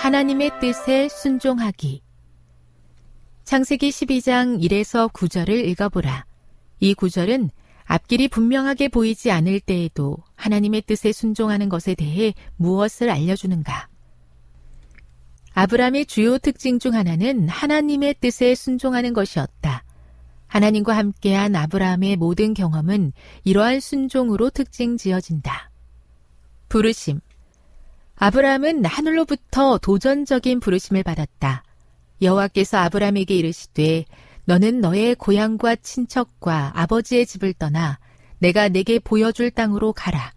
[0.00, 2.02] 하나님의 뜻에 순종하기
[3.44, 6.24] 창세기 12장 1에서 9절을 읽어보라.
[6.80, 7.50] 이 구절은
[7.84, 13.88] 앞길이 분명하게 보이지 않을 때에도 하나님의 뜻에 순종하는 것에 대해 무엇을 알려주는가?
[15.52, 19.84] 아브라함의 주요 특징 중 하나는 하나님의 뜻에 순종하는 것이었다.
[20.46, 23.12] 하나님과 함께한 아브라함의 모든 경험은
[23.44, 25.70] 이러한 순종으로 특징 지어진다.
[26.70, 27.20] 부르심.
[28.22, 31.64] 아브라함은 하늘로부터 도전적인 부르심을 받았다.
[32.20, 34.04] 여호와께서 아브라함에게 이르시되
[34.44, 37.98] 너는 너의 고향과 친척과 아버지의 집을 떠나
[38.38, 40.34] 내가 내게 보여줄 땅으로 가라.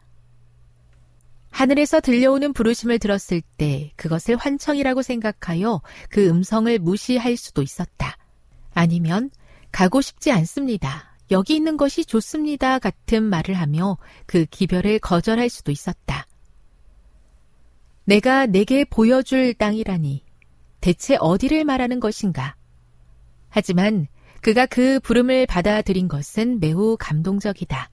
[1.50, 8.16] 하늘에서 들려오는 부르심을 들었을 때 그것을 환청이라고 생각하여 그 음성을 무시할 수도 있었다.
[8.74, 9.30] 아니면
[9.74, 11.18] 가고 싶지 않습니다.
[11.32, 12.80] 여기 있는 것이 좋습니다.
[12.80, 16.28] 같은 말을 하며 그 기별을 거절할 수도 있었다.
[18.06, 20.24] 내가 내게 보여줄 땅이라니
[20.82, 22.56] 대체 어디를 말하는 것인가?
[23.50, 24.08] 하지만
[24.42, 27.90] 그가 그 부름을 받아들인 것은 매우 감동적이다.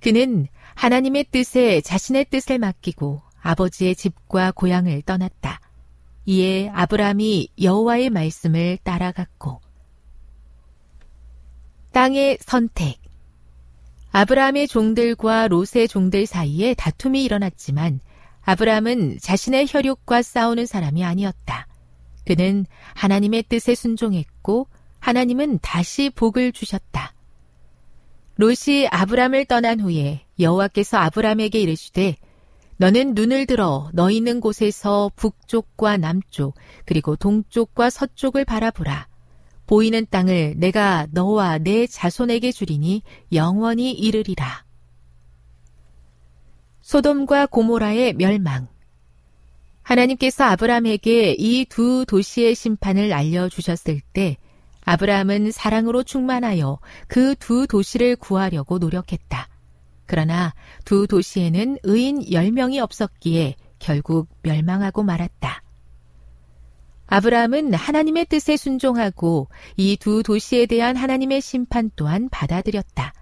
[0.00, 5.60] 그는 하나님의 뜻에 자신의 뜻을 맡기고 아버지의 집과 고향을 떠났다.
[6.24, 9.60] 이에 아브라함이 여호와의 말씀을 따라갔고
[11.90, 12.98] 땅의 선택
[14.12, 18.00] 아브라함의 종들과 롯의 종들 사이에 다툼이 일어났지만
[18.42, 21.66] 아브라함은 자신의 혈육과 싸우는 사람이 아니었다.
[22.24, 24.68] 그는 하나님의 뜻에 순종했고
[25.00, 27.14] 하나님은 다시 복을 주셨다.
[28.36, 32.16] 롯이 아브람을 떠난 후에 여호와께서 아브람에게 이르시되
[32.78, 36.54] 너는 눈을 들어 너 있는 곳에서 북쪽과 남쪽
[36.84, 39.08] 그리고 동쪽과 서쪽을 바라보라.
[39.66, 43.02] 보이는 땅을 내가 너와 내 자손에게 주리니
[43.32, 44.64] 영원히 이르리라.
[46.92, 48.68] 소돔과 고모라의 멸망
[49.82, 54.36] 하나님께서 아브라함에게 이 두 도시의 심판을 알려주셨을 때
[54.84, 59.48] 아브라함은 사랑으로 충만하여 그 두 도시를 구하려고 노력했다.
[60.04, 60.52] 그러나
[60.84, 65.62] 두 도시에는 의인 10명이 없었기에 결국 멸망하고 말았다.
[67.06, 69.48] 아브라함은 하나님의 뜻에 순종하고
[69.78, 73.14] 이 두 도시에 대한 하나님의 심판 또한 받아들였다.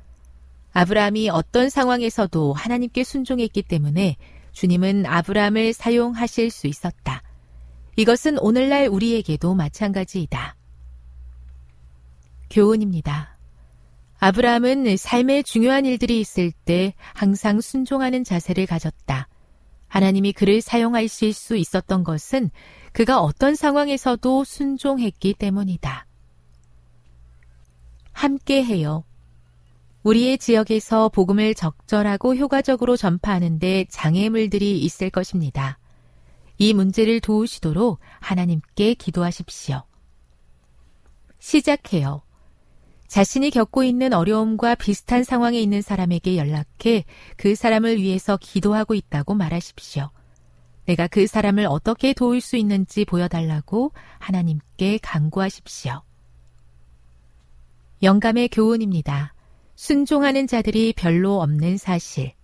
[0.72, 4.16] 아브라함이 어떤 상황에서도 하나님께 순종했기 때문에
[4.52, 7.22] 주님은 아브라함을 사용하실 수 있었다.
[7.96, 10.56] 이것은 오늘날 우리에게도 마찬가지이다.
[12.50, 13.38] 교훈입니다.
[14.18, 19.28] 아브라함은 삶의 중요한 일들이 있을 때 항상 순종하는 자세를 가졌다.
[19.88, 22.50] 하나님이 그를 사용할 수 있었던 것은
[22.92, 26.06] 그가 어떤 상황에서도 순종했기 때문이다.
[28.12, 29.04] 함께 해요.
[30.02, 35.78] 우리의 지역에서 복음을 적절하고 효과적으로 전파하는데 장애물들이 있을 것입니다.
[36.58, 39.82] 이 문제를 도우시도록 하나님께 기도하십시오.
[41.38, 42.22] 시작해요.
[43.08, 47.04] 자신이 겪고 있는 어려움과 비슷한 상황에 있는 사람에게 연락해
[47.36, 50.10] 그 사람을 위해서 기도하고 있다고 말하십시오.
[50.86, 56.02] 내가 그 사람을 어떻게 도울 수 있는지 보여달라고 하나님께 강구하십시오.
[58.02, 59.34] 영감의 교훈입니다.
[59.80, 62.34] 순종하는 자들이 별로 없는 사실.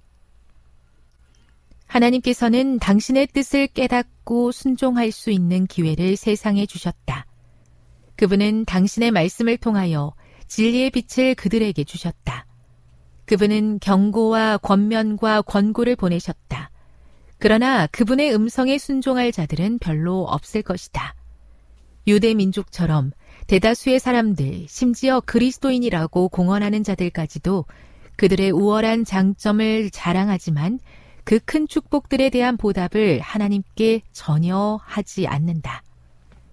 [1.87, 7.27] 하나님께서는 당신의 뜻을 깨닫고 순종할 수 있는 기회를 세상에 주셨다.
[8.17, 10.15] 그분은 당신의 말씀을 통하여
[10.49, 12.47] 진리의 빛을 그들에게 주셨다.
[13.27, 16.71] 그분은 경고와 권면과 권고를 보내셨다.
[17.37, 21.15] 그러나 그분의 음성에 순종할 자들은 별로 없을 것이다.
[22.07, 23.13] 유대 민족처럼
[23.47, 27.65] 대다수의 사람들, 심지어 그리스도인이라고 공언하는 자들까지도
[28.17, 30.81] 그들의 우월한 장점을 자랑하지만
[31.27, 35.83] 그 큰 축복들에 대한 보답을 하나님께 전혀 하지 않는다.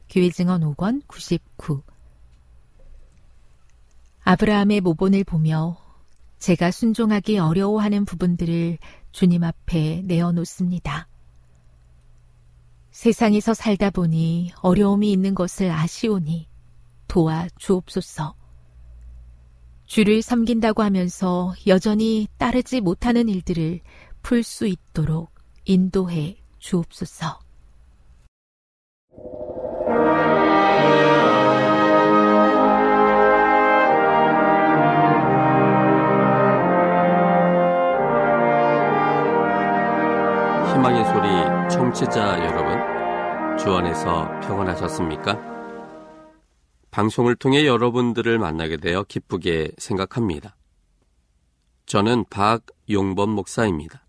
[0.10, 1.84] 교회 증언 5권 99
[4.24, 5.78] 아브라함의 모본을 보며
[6.40, 8.80] 제가 순종하기 어려워하는 부분들을
[9.12, 11.08] 주님 앞에 내어놓습니다.
[12.90, 16.48] 세상에서 살다 보니 어려움이 있는 것을 아시오니
[17.14, 18.34] 도와 주옵소서.
[19.86, 23.82] 주를 섬긴다고 하면서 여전히 따르지 못하는 일들을
[24.24, 25.30] 풀 수 있도록
[25.66, 27.40] 인도해 주옵소서.
[40.74, 45.53] 희망의 소리 청취자 여러분, 주 안에서 평안하셨습니까?
[46.94, 50.56] 방송을 통해 여러분들을 만나게 되어 기쁘게 생각합니다.
[51.88, 54.06] 저는 박용범 목사입니다.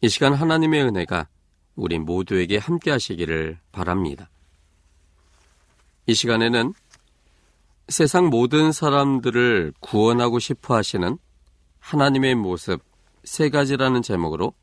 [0.00, 1.28] 이 시간 하나님의 은혜가
[1.74, 4.30] 우리 모두에게 함께 하시기를 바랍니다.
[6.06, 6.72] 이 시간에는
[7.88, 11.18] 세상 모든 사람들을 구원하고 싶어 하시는
[11.80, 12.80] 하나님의 모습
[13.22, 14.54] 세 가지라는 제목으로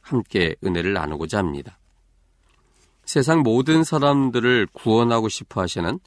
[0.00, 1.80] 함께 은혜를 나누고자 합니다.
[3.04, 5.98] 세상 모든 사람들을 구원하고 싶어 하시는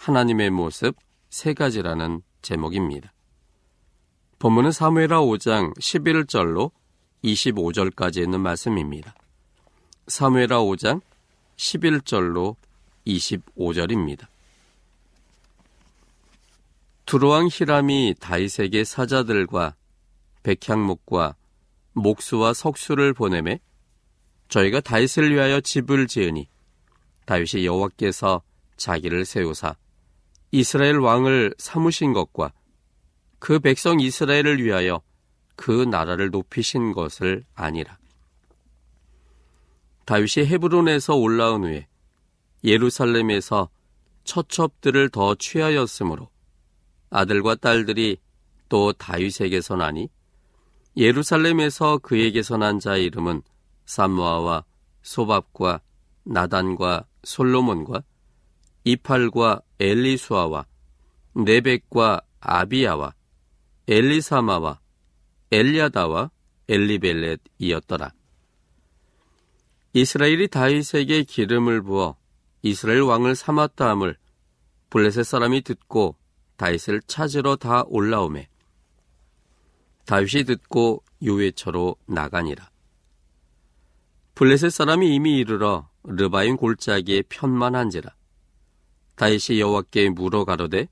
[0.00, 0.96] 하나님의 모습
[1.28, 3.12] 세 가지라는 제목입니다.
[4.38, 6.70] 본문은 사무엘하 5장 11절로
[7.22, 9.14] 25절까지 있는 말씀입니다.
[10.06, 11.02] 사무엘하 5장
[11.58, 12.56] 11절로
[13.06, 14.26] 25절입니다.
[17.04, 19.74] 두로왕 히람이 다이색의 사자들과
[20.42, 21.36] 백향목과
[21.92, 23.60] 목수와 석수를 보내매
[24.48, 26.48] 저희가 다윗을 위하여 집을 지으니
[27.26, 28.40] 다윗이 여호와께서
[28.78, 29.76] 자기를 세우사
[30.52, 32.52] 이스라엘 왕을 삼으신 것과
[33.38, 35.00] 그 백성 이스라엘을 위하여
[35.56, 37.98] 그 나라를 높이신 것을 아니라.
[40.06, 41.86] 다윗이 헤브론에서 올라온 후에
[42.64, 43.68] 예루살렘에서
[44.24, 46.28] 처첩들을 더 취하였으므로
[47.10, 48.18] 아들과 딸들이
[48.68, 50.08] 또 다윗에게서 나니
[50.96, 53.42] 예루살렘에서 그에게서 난 자의 이름은
[53.86, 54.64] 삼무아와
[55.02, 55.80] 소밥과
[56.24, 58.02] 나단과 솔로몬과
[58.84, 60.66] 이팔과 엘리수아와
[61.34, 63.14] 네벡과 아비야와
[63.88, 64.78] 엘리사마와
[65.50, 66.30] 엘리아다와
[66.68, 68.12] 엘리벨렛이었더라.
[69.92, 72.16] 이스라엘이 다윗에게 기름을 부어
[72.62, 74.16] 이스라엘 왕을 삼았다 함을
[74.90, 76.16] 블레셋 사람이 듣고
[76.56, 78.48] 다윗을 찾으러 다 올라오매
[80.04, 82.70] 다윗이 듣고 요외처로 나가니라.
[84.34, 88.19] 블레셋 사람이 이미 이르러 르바인 골짜기에 편만한지라.
[89.20, 90.88] 다윗이 여호와께 물어 가로되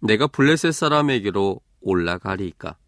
[0.00, 2.78] 내가 블레셋 사람에게로 올라가리이까?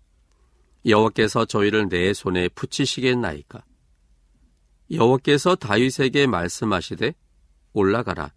[0.86, 3.62] 여호와께서 저희를 내 손에 붙이시겠나이까?
[4.90, 7.14] 여호와께서 다윗에게 말씀하시되
[7.74, 8.32] 올라가라.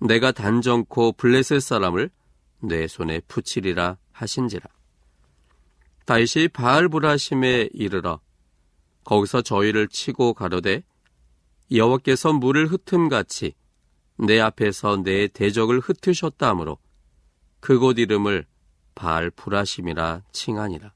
[0.00, 2.10] 내가 단정코 블레셋 사람을
[2.58, 4.68] 내 손에 붙이리라 하신지라.
[6.06, 8.20] 다윗이 바알브라심에 이르러
[9.04, 10.82] 거기서 저희를 치고 가로되
[11.70, 13.54] 여호와께서 물을 흩음같이
[14.16, 16.78] 내 앞에서 내 대적을 흩으셨다 하므로
[17.60, 18.46] 그곳 이름을
[18.94, 20.92] 바알 브라심이라 칭하니라.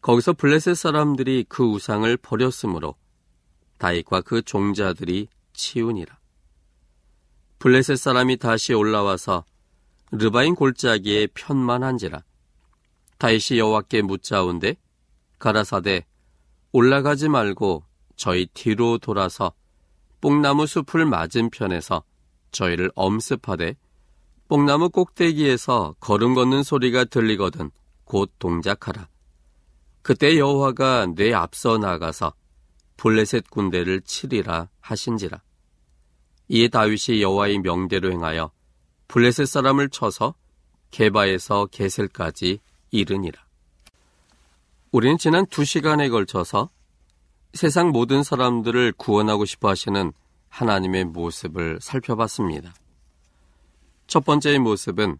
[0.00, 2.94] 거기서 블레셋 사람들이 그 우상을 버렸으므로
[3.78, 6.18] 다윗과 그 종자들이 치우니라.
[7.58, 9.44] 블레셋 사람이 다시 올라와서
[10.12, 12.22] 르바인 골짜기에 편만한지라
[13.18, 14.76] 다윗이 여호와께 묻자온데
[15.38, 16.06] 가라사대
[16.72, 17.84] 올라가지 말고
[18.16, 19.52] 저희 뒤로 돌아서
[20.20, 22.02] 뽕나무 숲을 맞은편에서
[22.50, 23.76] 저희를 엄습하되
[24.48, 27.70] 뽕나무 꼭대기에서 걸음 걷는 소리가 들리거든
[28.04, 29.08] 곧 동작하라.
[30.02, 32.32] 그때 여호와가 내 앞서 나가서
[32.96, 35.42] 블레셋 군대를 치리라 하신지라.
[36.48, 38.50] 이에 다윗이 여호와의 명대로 행하여
[39.06, 40.34] 블레셋 사람을 쳐서
[40.90, 42.60] 게바에서 게셀까지
[42.90, 43.38] 이르니라.
[44.90, 46.70] 우리는 지난 두 시간에 걸쳐서
[47.54, 50.12] 세상 모든 사람들을 구원하고 싶어 하시는
[50.48, 52.74] 하나님의 모습을 살펴봤습니다.
[54.06, 55.18] 첫 번째의 모습은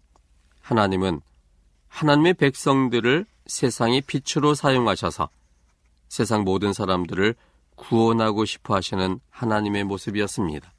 [0.60, 1.20] 하나님은
[1.88, 5.30] 하나님의 백성들을 세상의 빛으로 사용하셔서
[6.08, 7.34] 세상 모든 사람들을
[7.76, 10.72] 구원하고 싶어 하시는 하나님의 모습이었습니다.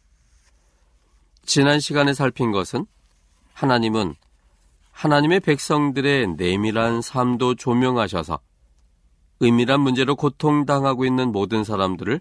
[1.45, 2.85] 지난 시간에 살핀 것은
[3.53, 4.15] 하나님은
[4.91, 8.39] 하나님의 백성들의 내밀한 삶도 조명하셔서
[9.41, 12.19] 은밀한 문제로 고통당하고 있는 모든 사람들을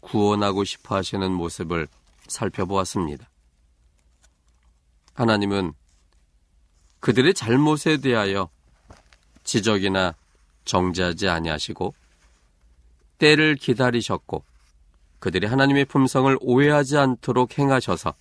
[0.00, 1.88] 구원하고 싶어 하시는 모습을
[2.28, 3.28] 살펴보았습니다.
[5.14, 5.72] 하나님은
[7.00, 8.48] 그들의 잘못에 대하여
[9.44, 10.14] 지적이나
[10.64, 11.94] 정죄하지 아니하시고
[13.18, 14.44] 때를 기다리셨고
[15.18, 18.14] 그들이 하나님의 품성을 오해하지 않도록 행하셔서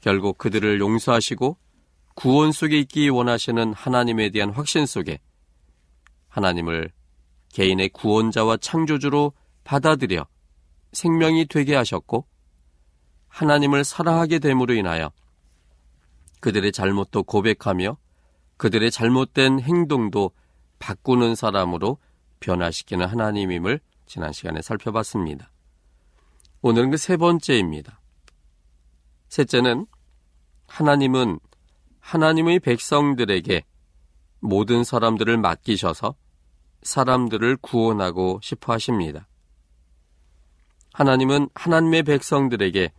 [0.00, 1.56] 결국 그들을 용서하시고
[2.14, 5.20] 구원 속에 있기 원하시는 하나님에 대한 확신 속에
[6.28, 6.90] 하나님을
[7.52, 9.32] 개인의 구원자와 창조주로
[9.64, 10.26] 받아들여
[10.92, 12.26] 생명이 되게 하셨고
[13.28, 15.12] 하나님을 사랑하게 됨으로 인하여
[16.40, 17.96] 그들의 잘못도 고백하며
[18.56, 20.32] 그들의 잘못된 행동도
[20.78, 21.98] 바꾸는 사람으로
[22.40, 25.50] 변화시키는 하나님임을 지난 시간에 살펴봤습니다.
[26.62, 28.00] 오늘은 그 세 번째입니다.
[29.28, 29.86] 셋째는
[30.66, 31.38] 하나님은
[32.00, 33.64] 하나님의 백성들에게
[34.40, 36.14] 모든 사람들을 맡기셔서
[36.82, 39.26] 사람들을 구원하고 싶어 하십니다.
[40.92, 42.92] 하나님은 하나님의 백성들에게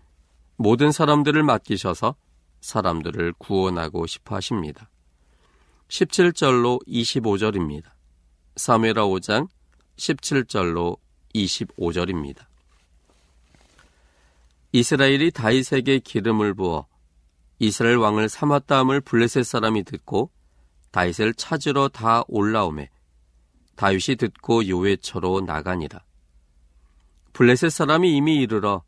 [0.56, 2.16] 모든 사람들을 맡기셔서
[2.62, 4.90] 사람들을 구원하고 싶어 하십니다.
[5.88, 7.86] 17절로 25절입니다.
[8.56, 9.48] 사무엘하 5장
[9.98, 10.98] 17절로
[11.36, 12.46] 25절입니다.
[14.72, 16.88] 이스라엘이 다윗에게 기름을 부어
[17.60, 20.32] 이스라엘 왕을 삼았다함을 블레셋 사람이 듣고
[20.92, 22.90] 다윗을 찾으러 다 올라오매
[23.76, 26.04] 다윗이 듣고 요외처로 나가니라.
[27.34, 28.84] 블레셋 사람이 이미 이르러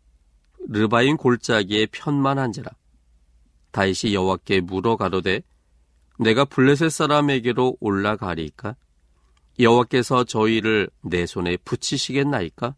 [0.69, 2.71] 르바인 골짜기에 편만한지라.
[3.71, 5.41] 다윗이 여호와께 물어 가로되
[6.19, 8.75] 내가 블레셋 사람에게로 올라가리까?
[9.59, 12.75] 여호와께서 저희를 내 손에 붙이시겠나이까?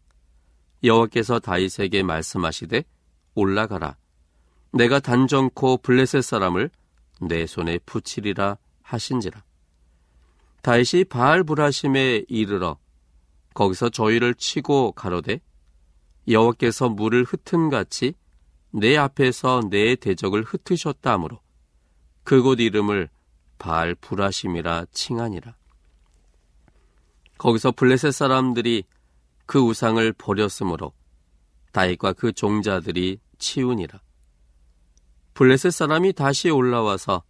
[0.84, 2.84] 여호와께서 다윗에게 말씀하시되
[3.34, 3.96] 올라가라.
[4.72, 6.70] 내가 단정코 블레셋 사람을
[7.20, 9.42] 내 손에 붙이리라 하신지라.
[10.66, 12.76] 다윗이 바알 브라심에 이르러
[13.54, 15.40] 거기서 저희를 치고 가로되
[16.26, 18.14] 여호와께서 물을 흩은 같이
[18.72, 21.38] 내 앞에서 내 대적을 흩으셨다 하므로
[22.24, 23.08] 그곳 이름을
[23.58, 25.54] 바알 브라심이라 칭하니라.
[27.38, 28.82] 거기서 블레셋 사람들이
[29.46, 30.92] 그 우상을 버렸으므로
[31.70, 34.00] 다윗과 그 종자들이 치우니라.
[35.34, 37.22] 블레셋 사람이 다시 올라와서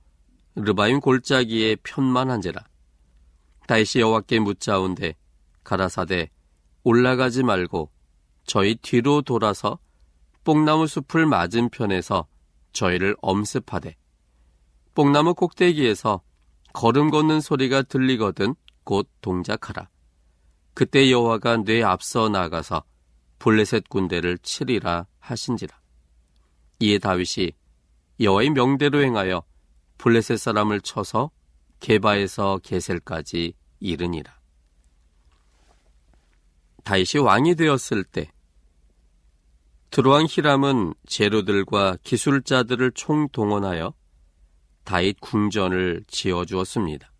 [0.55, 2.65] 르바임 골짜기에 편만한지라.
[3.67, 5.15] 다시 여호와께 묻자온데
[5.65, 6.31] 가라사대
[6.85, 7.91] 올라가지 말고
[8.45, 9.79] 저희 뒤로 돌아서
[10.45, 12.27] 뽕나무 숲을 맞은편에서
[12.73, 13.97] 저희를 엄습하되
[14.95, 16.23] 뽕나무 꼭대기에서
[16.73, 18.55] 걸음 걷는 소리가 들리거든
[18.85, 19.89] 곧 동작하라.
[20.75, 22.85] 그때 여호와가 뇌 앞서 나가서
[23.39, 25.77] 블레셋 군대를 치리라 하신지라.
[26.81, 27.53] 이에 다윗이
[28.21, 29.43] 여호와의 명대로 행하여
[29.99, 31.31] 블레셋 사람을 쳐서
[31.81, 34.37] 게바에서 게셀까지 이르니라.
[36.85, 38.31] 다윗이 왕이 되었을 때
[39.91, 43.95] 드로왕 히람은 제로들과 기술자들을 총동원하여
[44.85, 47.13] 다윗 궁전을 지어 주었습니다.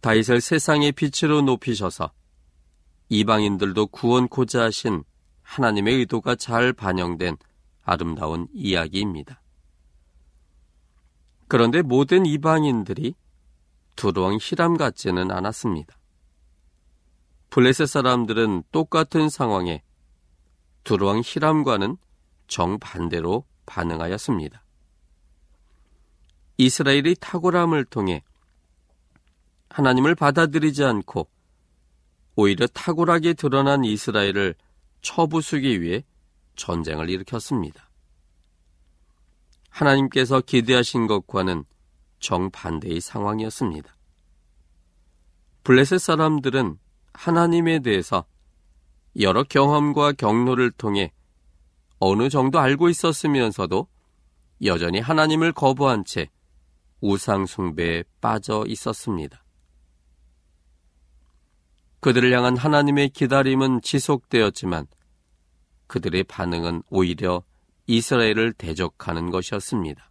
[0.00, 2.12] 다윗을 세상의 빛으로 높이셔서
[3.08, 5.04] 이방인들도 구원코자 하신
[5.42, 7.36] 하나님의 의도가 잘 반영된
[7.82, 9.41] 아름다운 이야기입니다.
[11.52, 13.14] 그런데 모든 이방인들이
[13.94, 15.98] 두루왕 히람 같지는 않았습니다.
[17.50, 19.82] 블레셋 사람들은 똑같은 상황에
[20.84, 21.98] 두루왕 히람과는
[22.46, 24.64] 정반대로 반응하였습니다.
[26.56, 28.24] 이스라엘이 탁월함을 통해
[29.68, 31.28] 하나님을 받아들이지 않고
[32.34, 34.54] 오히려 탁월하게 드러난 이스라엘을
[35.02, 36.02] 처부수기 위해
[36.56, 37.91] 전쟁을 일으켰습니다.
[39.72, 41.64] 하나님께서 기대하신 것과는
[42.20, 43.96] 정반대의 상황이었습니다.
[45.64, 46.78] 블레셋 사람들은
[47.14, 48.24] 하나님에 대해서
[49.20, 51.12] 여러 경험과 경로를 통해
[51.98, 53.88] 어느 정도 알고 있었으면서도
[54.64, 56.28] 여전히 하나님을 거부한 채
[57.00, 59.44] 우상숭배에 빠져 있었습니다.
[62.00, 64.86] 그들을 향한 하나님의 기다림은 지속되었지만
[65.86, 67.44] 그들의 반응은 오히려
[67.86, 70.10] 이스라엘을 대적하는 것이었습니다.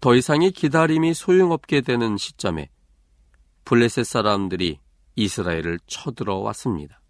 [0.00, 2.70] 더 이상의 기다림이 소용없게 되는 시점에
[3.64, 4.80] 블레셋 사람들이
[5.14, 7.00] 이스라엘을 쳐들어 왔습니다.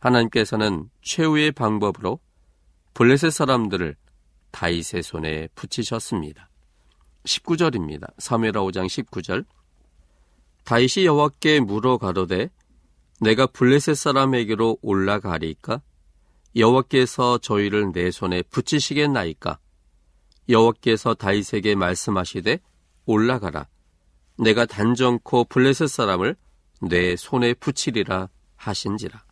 [0.00, 2.20] 하나님께서는 최후의 방법으로
[2.94, 3.96] 블레셋 사람들을
[4.50, 6.50] 다윗의 손에 붙이셨습니다.
[7.24, 8.12] 19절입니다.
[8.18, 9.44] 사무엘하 5장 19절
[10.64, 12.50] 다윗이 여호와께 물어 가로되
[13.20, 15.82] 내가 블레셋 사람에게로 올라가리까
[16.56, 19.58] 여호와께서 저희를 내 손에 붙이시겠나이까?
[20.48, 22.58] 여호와께서 다윗에게 말씀하시되
[23.06, 23.68] 올라가라.
[24.36, 26.34] 내가 단정코 블레셋 사람을
[26.82, 29.22] 내 손에 붙이리라 하신지라.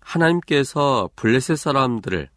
[0.00, 2.30] 하나님께서 블레셋 사람들을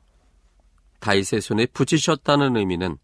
[0.99, 2.97] 다윗의 손에 붙이셨다는 의미는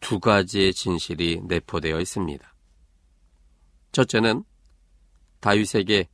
[0.00, 2.54] 두 가지의 진실이 내포되어 있습니다.
[3.92, 4.44] 첫째는
[5.40, 6.08] 다윗에게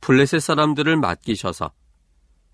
[0.00, 1.72] 블레셋 사람들을 맡기셔서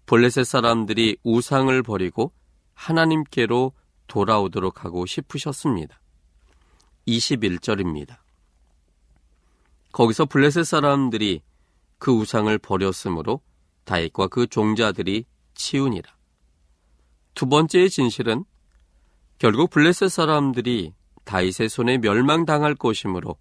[0.06, 2.32] 블레셋 사람들이 우상을 버리고
[2.74, 3.72] 하나님께로
[4.06, 6.00] 돌아오도록 하고 싶으셨습니다.
[7.08, 8.18] 21절입니다.
[9.92, 11.42] 거기서 블레셋 사람들이
[11.98, 13.40] 그 우상을 버렸으므로
[13.84, 16.14] 다윗과 그 종자들이 치우니라.
[17.34, 18.44] 두 번째의 진실은
[19.38, 20.92] 결국 블레셋 사람들이
[21.24, 23.36] 다윗의 손에 멸망당할 것이므로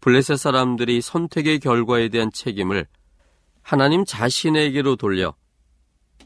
[0.00, 2.86] 블레셋 사람들이 선택의 결과에 대한 책임을
[3.60, 5.34] 하나님 자신에게로 돌려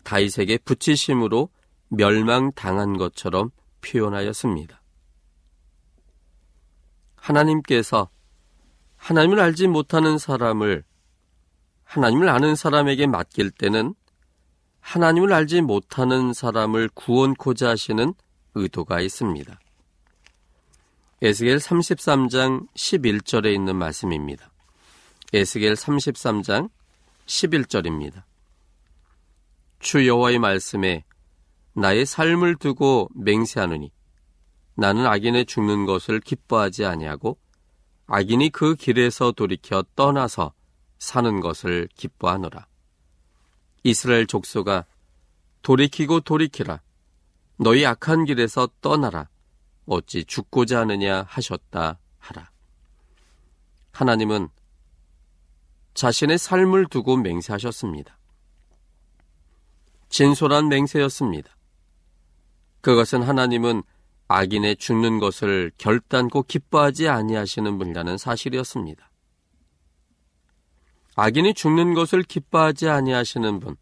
[0.07, 1.51] 다윗에게 붙이심으로
[1.89, 4.81] 멸망당한 것처럼 표현하였습니다.
[7.17, 8.09] 하나님께서
[8.97, 10.85] 하나님을 알지 못하는 사람을
[11.83, 13.95] 하나님을 아는 사람에게 맡길 때는
[14.81, 18.15] 하나님을 알지 못하는 사람을 구원코자 하시는
[18.55, 19.59] 의도가 있습니다.
[21.23, 24.51] 에스겔 33장 11절에 있는 말씀입니다.
[25.33, 26.71] 에스겔 33장
[27.27, 28.23] 11절입니다.
[29.79, 31.05] 주 여호와의 말씀에
[31.75, 33.93] 나의 삶을 두고 맹세하느니
[34.75, 37.39] 나는 악인의 죽는 것을 기뻐하지 아니하고
[38.07, 40.53] 악인이 그 길에서 돌이켜 떠나서
[40.99, 42.67] 사는 것을 기뻐하노라.
[43.83, 44.85] 이스라엘 족속아
[45.63, 46.81] 돌이키고 돌이키라.
[47.59, 49.29] 너희 악한 길에서 떠나라.
[49.87, 52.51] 어찌 죽고자 하느냐 하셨다 하라.
[53.93, 54.49] 하나님은
[55.95, 58.16] 자신의 삶을 두고 맹세하셨습니다.
[60.09, 61.57] 진솔한 맹세였습니다.
[62.81, 63.83] 그것은 하나님은
[64.29, 69.11] 악인의 죽는 것을 결단코 기뻐하지 아니하시는 분이라는 사실이었습니다.
[71.17, 73.77] 악인이 죽는 것을 기뻐하지 아니하시는 분,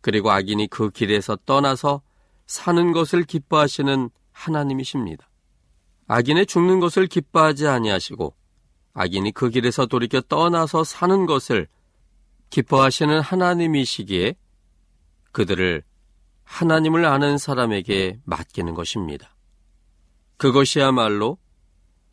[0.00, 2.02] 그리고 악인이 그 길에서 떠나서
[2.46, 5.28] 사는 것을 기뻐하시는 하나님이십니다.
[6.06, 8.34] 악인의 죽는 것을 기뻐하지 아니하시고
[8.94, 11.68] 악인이 그 길에서 돌이켜 떠나서 사는 것을
[12.50, 14.36] 기뻐하시는 하나님이시기에
[15.36, 15.82] 그들을
[16.44, 19.36] 하나님을 아는 사람에게 맡기는 것입니다.
[20.38, 21.36] 그것이야말로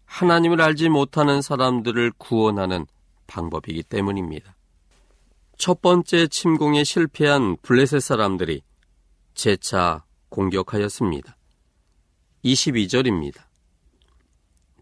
[0.03, 2.86] 하나님을 알지 못하는 사람들을 구원하는
[3.27, 4.57] 방법이기 때문입니다.
[5.57, 8.62] 첫 번째 침공에 실패한 블레셋 사람들이
[9.36, 11.38] 재차 공격하였습니다.
[12.43, 13.41] 22절입니다.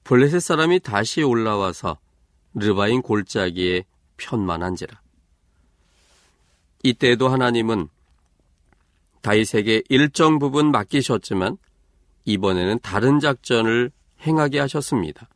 [0.04, 2.00] 블레셋 사람이 다시 올라와서
[2.56, 3.84] 르바인 골짜기에
[4.18, 5.00] 편만한지라.
[6.82, 7.88] 이때에도 하나님은
[9.22, 11.58] 다윗에게 일정 부분 맡기셨지만
[12.26, 13.92] 이번에는 다른 작전을
[14.26, 15.28] 행하게 하셨습니다.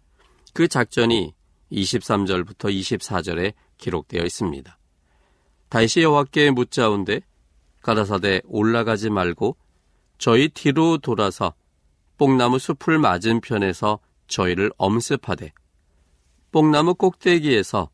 [0.54, 1.34] 그 작전이
[1.71, 4.78] 23절부터 24절에 기록되어 있습니다.
[5.69, 7.21] 다시 여호와께 묻자온데
[7.82, 9.58] 가라사대 올라가지 말고
[10.17, 11.54] 저희 뒤로 돌아서
[12.17, 15.54] 뽕나무 숲을 맞은편에서 저희를 엄습하되
[16.52, 17.89] 뽕나무 꼭대기에서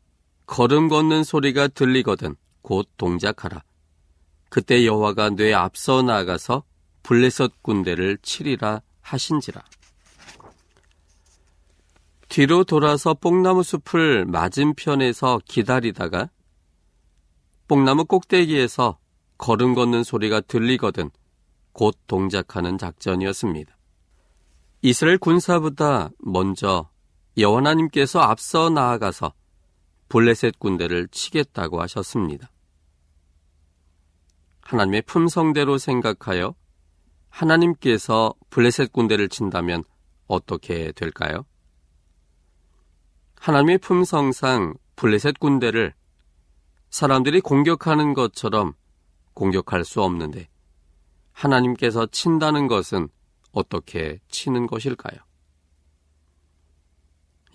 [0.46, 3.62] 걸음 걷는 소리가 들리거든 곧 동작하라.
[4.52, 6.64] 그때 여호와가 뇌 앞서 나가서
[7.04, 9.64] 블레셋 군대를 치리라 하신지라.
[12.28, 16.28] 뒤로 돌아서 뽕나무 숲을 맞은편에서 기다리다가
[17.66, 18.98] 뽕나무 꼭대기에서
[19.38, 21.10] 걸음 걷는 소리가 들리거든
[21.72, 23.74] 곧 동작하는 작전이었습니다.
[24.82, 26.90] 이스라엘 군사보다 먼저
[27.38, 29.32] 여호와님께서 앞서 나아가서
[30.10, 32.51] 블레셋 군대를 치겠다고 하셨습니다.
[34.72, 36.54] 하나님의 품성대로 생각하여
[37.28, 39.84] 하나님께서 블레셋 군대를 친다면
[40.26, 41.44] 어떻게 될까요?
[43.36, 45.92] 하나님의 품성상 블레셋 군대를
[46.88, 48.72] 사람들이 공격하는 것처럼
[49.34, 50.48] 공격할 수 없는데
[51.32, 53.08] 하나님께서 친다는 것은
[53.52, 55.20] 어떻게 치는 것일까요?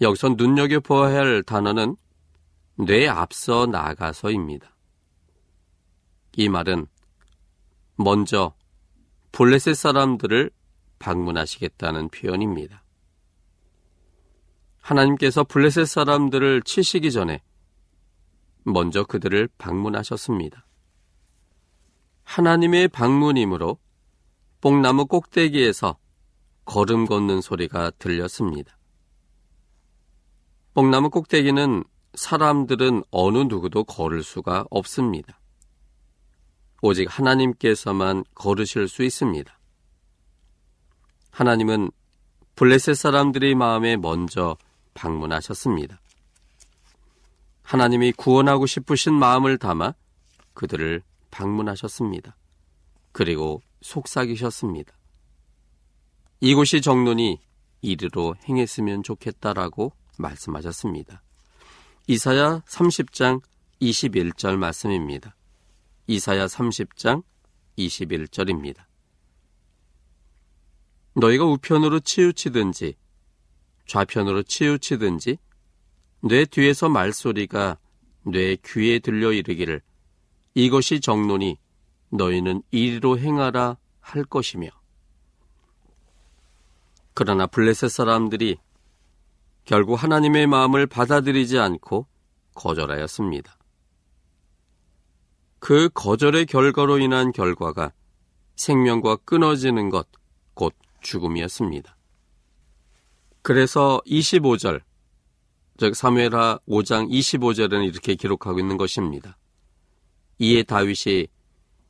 [0.02, 1.96] 여기서 눈여겨보아야 할 단어는
[2.76, 4.76] 뇌 앞서 나가서입니다.
[6.36, 6.86] 이 말은
[7.98, 8.54] 먼저
[9.32, 10.52] 블레셋 사람들을
[11.00, 12.84] 방문하시겠다는 표현입니다.
[14.80, 17.42] 하나님께서 블레셋 사람들을 치시기 전에
[18.64, 20.66] 먼저 그들을 방문하셨습니다.
[22.24, 23.80] 하나님의 방문이므로
[24.62, 25.98] 뽕나무 꼭대기에서
[26.66, 28.78] 걸음 걷는 소리가 들렸습니다.
[30.74, 31.84] 뽕나무 꼭대기는
[32.14, 35.40] 사람들은 어느 누구도 걸을 수가 없습니다.
[36.82, 39.58] 오직 하나님께서만 걸으실 수 있습니다.
[41.32, 41.92] 하나님은
[42.56, 44.58] 블레셋 사람들의 마음에 먼저
[44.94, 46.02] 방문하셨습니다.
[47.62, 49.94] 하나님이 구원하고 싶으신 마음을 담아
[50.54, 52.36] 그들을 방문하셨습니다.
[53.12, 54.94] 그리고 속삭이셨습니다.
[56.40, 57.40] 이곳이 정론이
[57.82, 61.22] 이리로 행했으면 좋겠다라고 말씀하셨습니다.
[62.08, 63.42] 이사야 30장
[63.82, 65.37] 21절 말씀입니다.
[66.08, 67.24] 이사야 30장
[67.78, 68.86] 21절입니다.
[71.14, 72.96] 너희가 우편으로 치우치든지
[73.88, 75.38] 좌편으로 치우치든지
[76.22, 77.78] 뇌 뒤에서 말소리가
[78.24, 79.82] 뇌 귀에 들려 이르기를
[80.54, 81.58] 이것이 정론이
[82.10, 84.70] 너희는 이리로 행하라 할 것이며
[87.14, 88.58] 그러나 블레셋 사람들이
[89.66, 92.08] 결국 하나님의 마음을 받아들이지 않고
[92.56, 93.57] 거절하였습니다.
[95.68, 97.92] 그 거절의 결과로 인한 결과가
[98.56, 100.08] 생명과 끊어지는 것,
[100.54, 101.98] 곧 죽음이었습니다.
[103.42, 104.80] 그래서 25절,
[105.78, 109.38] 즉 사무엘하 5장 25절은 이렇게 기록하고 있는 것입니다.
[110.40, 111.28] 이에 다윗이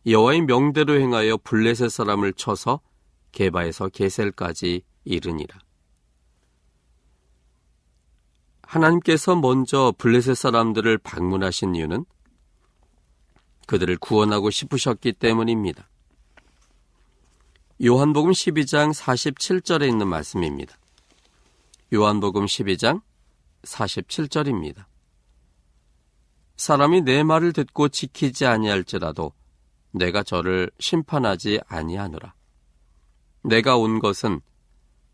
[0.07, 2.81] 여호와의 명대로 행하여 블레셋 사람을 쳐서
[3.31, 5.55] 개바에서 게셀까지 이르니라.
[8.63, 12.05] 하나님께서 먼저 블레셋 사람들을 방문하신 이유는
[13.67, 15.87] 그들을 구원하고 싶으셨기 때문입니다.
[17.85, 20.75] 요한복음 12장 47절에 있는 말씀입니다.
[21.93, 23.01] 요한복음 12장
[23.61, 24.85] 47절입니다.
[26.55, 29.33] 사람이 내 말을 듣고 지키지 아니할지라도
[29.91, 32.33] 내가 저를 심판하지 아니하노라.
[33.43, 34.41] 내가 온 것은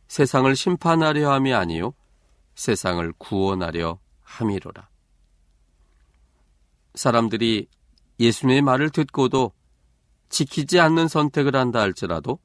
[0.07, 1.93] 세상을 심판하려 함이 아니요
[2.55, 4.87] 세상을 구원하려 함이로라.
[6.95, 7.67] 사람들이
[8.19, 9.51] 예수님의 말을 듣고도
[10.29, 12.39] 지키지 않는 선택을 한다 할지라도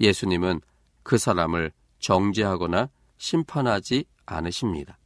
[0.00, 0.60] 예수님은
[1.02, 4.98] 그 사람을 정죄하거나 심판하지 않으십니다.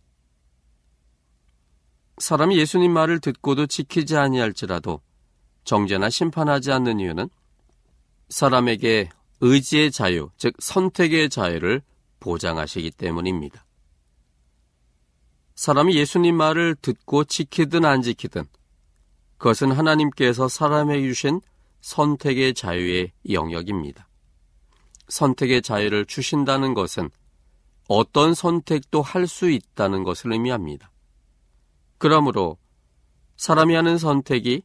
[2.18, 5.02] 사람이 예수님 말을 듣고도 지키지 아니할지라도
[5.64, 7.28] 정죄나 심판하지 않는 이유는
[8.28, 11.82] 사람에게 의지의 자유, 즉 선택의 자유를
[12.20, 13.66] 보장하시기 때문입니다.
[15.56, 18.44] 사람이 예수님 말을 듣고 지키든 안 지키든
[19.38, 21.40] 그것은 하나님께서 사람에게 주신
[21.80, 24.08] 선택의 자유의 영역입니다.
[25.08, 27.10] 선택의 자유를 주신다는 것은
[27.88, 30.90] 어떤 선택도 할 수 있다는 것을 의미합니다.
[31.98, 32.58] 그러므로
[33.36, 34.62] 사람이 하는 선택이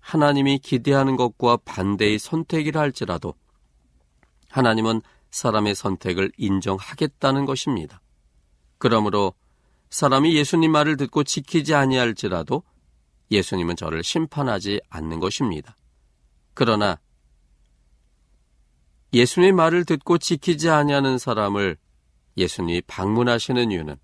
[0.00, 3.34] 하나님이 기대하는 것과 반대의 선택이라 할지라도
[4.48, 8.00] 하나님은 사람의 선택을 인정하겠다는 것입니다.
[8.78, 9.34] 그러므로
[9.90, 12.62] 사람이 예수님 말을 듣고 지키지 아니할지라도
[13.30, 15.76] 예수님은 저를 심판하지 않는 것입니다.
[16.54, 16.98] 그러나
[19.12, 21.76] 예수님의 말을 듣고 지키지 아니하는 사람을
[22.36, 23.96] 예수님이 방문하시는 이유는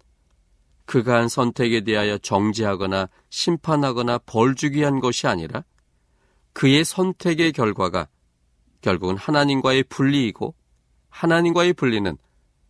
[0.84, 5.64] 그가 한 선택에 대하여 정지하거나 심판하거나 벌주기 위한 것이 아니라
[6.52, 8.08] 그의 선택의 결과가
[8.80, 10.54] 결국은 하나님과의 분리이고
[11.08, 12.16] 하나님과의 분리는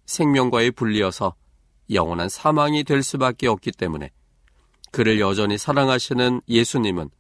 [0.06, 1.34] 생명과의 분리여서
[1.90, 4.10] 영원한 사망이 될 수밖에 없기 때문에
[4.92, 7.10] 그를 여전히 사랑하시는 예수님은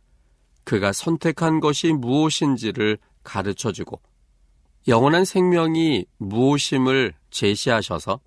[0.64, 4.00] 그가 선택한 것이 무엇인지를 가르쳐 주고
[4.88, 8.20] 영원한 생명이 무엇임을 제시하셔서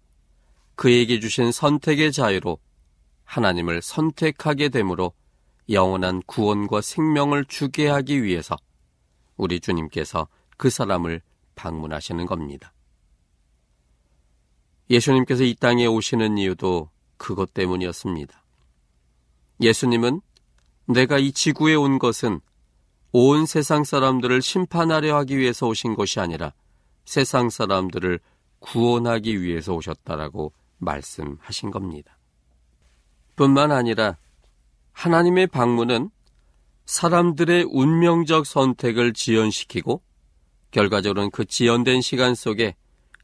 [0.76, 2.58] 그에게 주신 선택의 자유로
[3.24, 5.14] 하나님을 선택하게 되므로
[5.70, 8.56] 영원한 구원과 생명을 주게 하기 위해서
[9.38, 10.28] 우리 주님께서
[10.58, 11.22] 그 사람을
[11.54, 12.74] 방문하시는 겁니다.
[14.90, 18.45] 예수님께서 이 땅에 오시는 이유도 그것 때문이었습니다.
[19.60, 20.22] 예수님은
[20.88, 22.40] 내가 이 지구에 온 것은
[23.12, 26.54] 온 세상 사람들을 심판하려 하기 위해서 오신 것이 아니라
[27.06, 28.20] 세상 사람들을
[28.60, 32.18] 구원하기 위해서 오셨다라고 말씀하신 겁니다.
[33.36, 34.18] 뿐만 아니라
[34.92, 36.10] 하나님의 방문은
[36.86, 40.02] 사람들의 운명적 선택을 지연시키고
[40.72, 42.76] 결과적으로는 그 지연된 시간 속에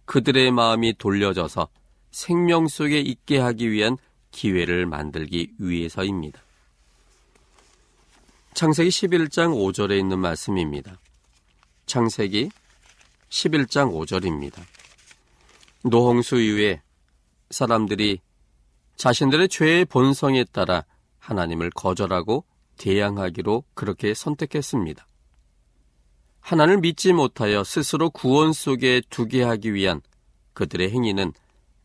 [0.06, 1.70] 그들의 마음이 돌려져서
[2.12, 3.98] 생명 속에 있게 하기 위한
[4.32, 6.42] 기회를 만들기 위해서입니다.
[8.54, 11.00] 창세기 11장 5절에 있는 말씀입니다.
[11.86, 12.50] 창세기
[13.30, 14.62] 11장 5절입니다.
[15.84, 16.82] 노홍수 이후에
[17.50, 18.20] 사람들이
[18.98, 20.86] 자신들의 죄의 본성에 따라
[21.20, 22.46] 하나님을 거절하고
[22.78, 25.06] 대항하기로 그렇게 선택했습니다.
[26.42, 30.02] 하나님을 믿지 못하여 스스로 구원 속에 두게 하기 위한
[30.54, 31.34] 그들의 행위는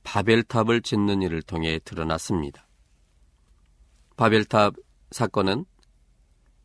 [0.06, 2.68] 바벨탑을 짓는 일을 통해 드러났습니다.
[4.16, 4.74] 바벨탑
[5.10, 5.64] 사건은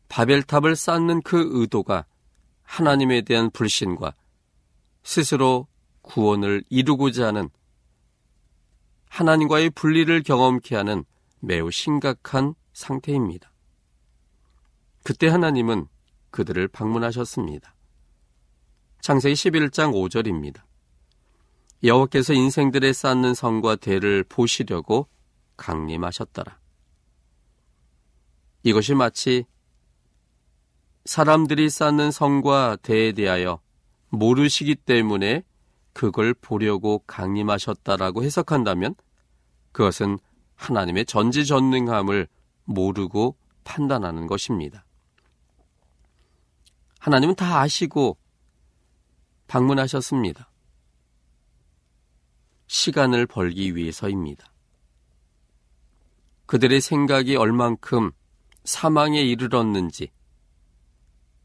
[0.08, 2.06] 바벨탑을 쌓는 그 의도가
[2.62, 4.14] 하나님에 대한 불신과
[5.02, 5.66] 스스로
[6.02, 7.50] 구원을 이루고자 하는
[9.08, 11.04] 하나님과의 분리를 경험케 하는
[11.40, 13.52] 매우 심각한 상태입니다.
[15.02, 15.88] 그때 하나님은
[16.30, 17.74] 그들을 방문하셨습니다.
[19.00, 20.62] 창세기 11장 5절입니다.
[21.84, 25.08] 여호와께서 인생들의 쌓는 성과 대를 보시려고
[25.56, 26.58] 강림하셨더라.
[28.62, 29.44] 이것이 마치
[31.04, 33.60] 사람들이 쌓는 성과 대에 대하여
[34.10, 35.42] 모르시기 때문에
[35.92, 38.94] 그걸 보려고 강림하셨다라고 해석한다면
[39.72, 40.18] 그것은
[40.54, 42.28] 하나님의 전지전능함을
[42.64, 44.84] 모르고 판단하는 것입니다.
[47.00, 48.16] 하나님은 다 아시고
[49.48, 50.51] 방문하셨습니다.
[52.72, 54.50] 시간을 벌기 위해서입니다.
[56.46, 58.12] 그들의 생각이 얼만큼
[58.64, 60.10] 사망에 이르렀는지,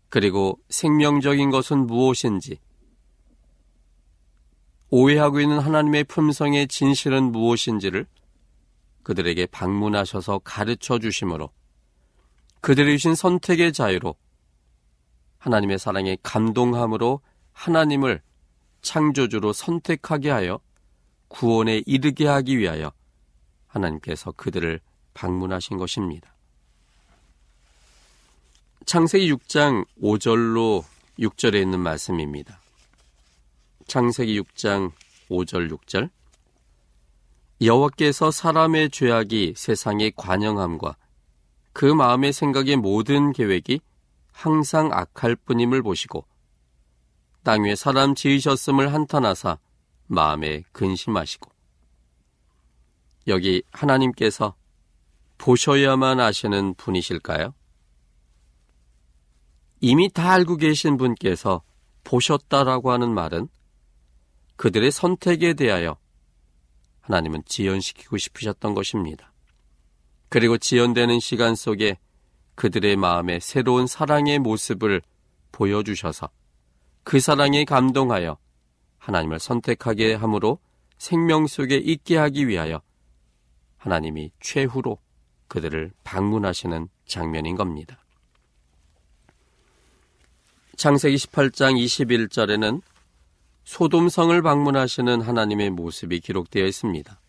[0.08, 2.62] 그리고 생명적인 것은 무엇인지,
[4.90, 8.08] 오해하고 있는 하나님의 품성의 진실은 무엇인지를
[9.04, 11.52] 그들에게 방문하셔서 가르쳐 주심으로
[12.62, 14.16] 그들이 주신 선택의 자유로
[15.40, 17.20] 하나님의 사랑에 감동함으로
[17.52, 18.22] 하나님을
[18.82, 20.62] 창조주로 선택하게 하여
[21.28, 22.92] 구원에 이르게 하기 위하여
[23.68, 24.80] 하나님께서 그들을
[25.14, 26.34] 방문하신 것입니다.
[28.86, 30.84] 창세기 6장 5절로
[31.20, 32.60] 6절에 있는 말씀입니다.
[33.88, 34.92] 창세기 6장
[35.30, 36.10] 5절 6절
[37.62, 40.96] 여호와께서 사람의 죄악이 세상의 관영함과
[41.74, 43.82] 그 마음의 생각의 모든 계획이
[44.32, 46.26] 항상 악할 뿐임을 보시고
[47.44, 49.58] 땅 위에 사람 지으셨음을 한탄하사
[50.08, 51.52] 마음에 근심하시고
[53.28, 54.56] 여기 하나님께서
[55.38, 57.54] 보셔야만 아시는 분이실까요?
[59.80, 61.62] 이미 다 알고 계신 분께서
[62.04, 63.50] 보셨다라고 하는 말은
[64.56, 65.98] 그들의 선택에 대하여
[67.02, 69.32] 하나님은 지연시키고 싶으셨던 것입니다.
[70.30, 71.98] 그리고 지연되는 시간 속에
[72.56, 75.02] 그들의 마음에 새로운 사랑의 모습을
[75.52, 76.30] 보여주셔서
[77.04, 78.38] 그 사랑에 감동하여
[79.08, 80.60] 하나님을 선택하게 함으로
[80.98, 82.82] 생명 속에 있게 하기 위하여
[83.78, 85.00] 하나님이 최후로
[85.48, 88.04] 그들을 방문하시는 장면인 겁니다.
[90.76, 92.82] 창세기 18장 21절에는
[93.64, 97.20] 소돔성을 방문하시는 하나님의 모습이 기록되어 있습니다.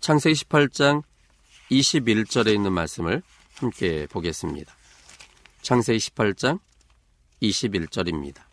[0.00, 1.02] 창세기 18장
[1.70, 3.22] 21절에 있는 말씀을
[3.54, 4.74] 함께 보겠습니다.
[5.62, 6.60] 창세기 18장
[7.40, 8.51] 21절입니다.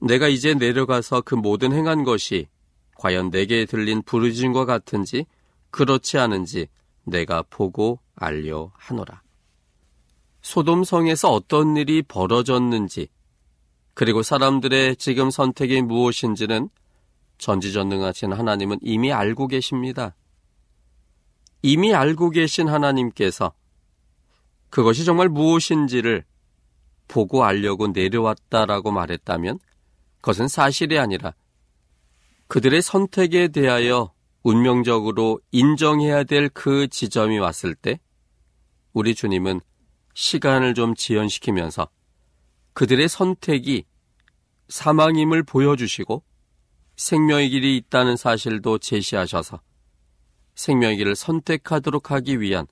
[0.00, 2.48] 내가 이제 내려가서 그 모든 행한 것이
[2.96, 5.26] 과연 내게 들린 부르짖음과 같은지
[5.70, 6.68] 그렇지 않은지
[7.04, 9.22] 내가 보고 알려 하노라.
[10.42, 13.08] 소돔 성에서 어떤 일이 벌어졌는지
[13.94, 16.70] 그리고 사람들의 지금 선택이 무엇인지는
[17.38, 20.14] 전지전능하신 하나님은 이미 알고 계십니다.
[21.62, 23.52] 이미 알고 계신 하나님께서
[24.70, 26.24] 그것이 정말 무엇인지를
[27.08, 29.58] 보고 알려고 내려왔다라고 말했다면
[30.20, 31.34] 그것은 사실이 아니라
[32.48, 38.00] 그들의 선택에 대하여 운명적으로 인정해야 될 그 지점이 왔을 때
[38.92, 39.60] 우리 주님은
[40.14, 41.88] 시간을 좀 지연시키면서
[42.72, 43.84] 그들의 선택이
[44.68, 46.22] 사망임을 보여주시고
[46.96, 49.60] 생명의 길이 있다는 사실도 제시하셔서
[50.54, 52.66] 생명의 길을 선택하도록 하기 위한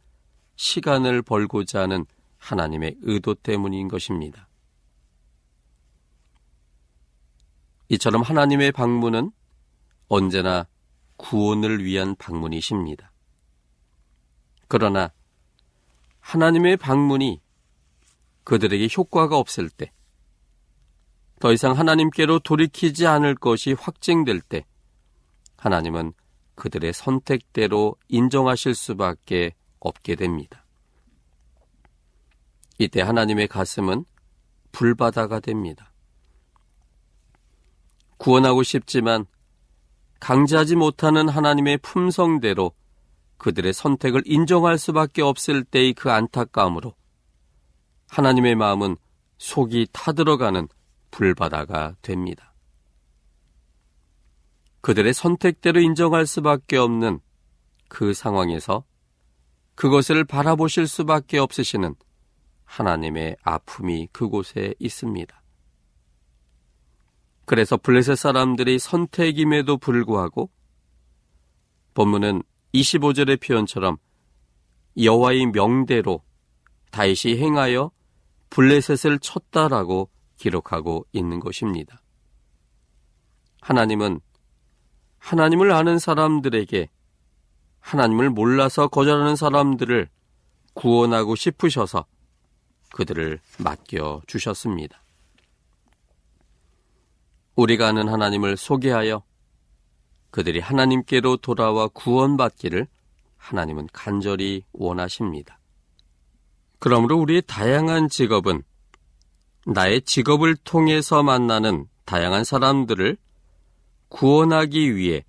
[0.56, 2.04] 시간을 벌고자 하는
[2.38, 4.47] 하나님의 의도 때문인 것입니다.
[7.88, 9.32] 이처럼 하나님의 방문은
[10.08, 10.66] 언제나
[11.16, 13.12] 구원을 위한 방문이십니다.
[14.68, 15.12] 그러나
[16.20, 17.40] 하나님의 방문이
[18.44, 19.92] 그들에게 효과가 없을 때,
[21.40, 24.64] 더 이상 하나님께로 돌이키지 않을 것이 확증될 때
[25.56, 26.12] 하나님은
[26.54, 30.64] 그들의 선택대로 인정하실 수밖에 없게 됩니다.
[32.78, 34.04] 이때 하나님의 가슴은
[34.72, 35.87] 불바다가 됩니다.
[38.18, 39.26] 구원하고 싶지만
[40.20, 42.72] 강제하지 못하는 하나님의 품성대로
[43.38, 46.94] 그들의 선택을 인정할 수밖에 없을 때의 그 안타까움으로
[48.08, 48.96] 하나님의 마음은
[49.38, 50.68] 속이 타들어가는
[51.10, 52.52] 불바다가 됩니다.
[54.80, 57.20] 그들의 선택대로 인정할 수밖에 없는
[57.88, 58.84] 그 상황에서
[59.74, 61.94] 그것을 바라보실 수밖에 없으시는
[62.64, 65.37] 하나님의 아픔이 그곳에 있습니다.
[67.48, 70.50] 그래서 블레셋 사람들이 선택임에도 불구하고
[71.94, 72.42] 본문은
[72.74, 73.96] 25절의 표현처럼
[75.02, 76.22] 여호와의 명대로
[76.90, 77.90] 다시 행하여
[78.50, 82.02] 블레셋을 쳤다라고 기록하고 있는 것입니다.
[83.62, 84.20] 하나님은
[85.16, 86.90] 하나님을 아는 사람들에게
[87.80, 90.10] 하나님을 몰라서 거절하는 사람들을
[90.74, 92.04] 구원하고 싶으셔서
[92.92, 95.02] 그들을 맡겨 주셨습니다.
[97.58, 99.24] 우리가 아는 하나님을 소개하여
[100.30, 102.86] 그들이 하나님께로 돌아와 구원받기를
[103.36, 105.58] 하나님은 간절히 원하십니다.
[106.78, 108.62] 그러므로 우리의 다양한 직업은
[109.66, 113.16] 나의 직업을 통해서 만나는 다양한 사람들을
[114.08, 115.24] 구원하기 위해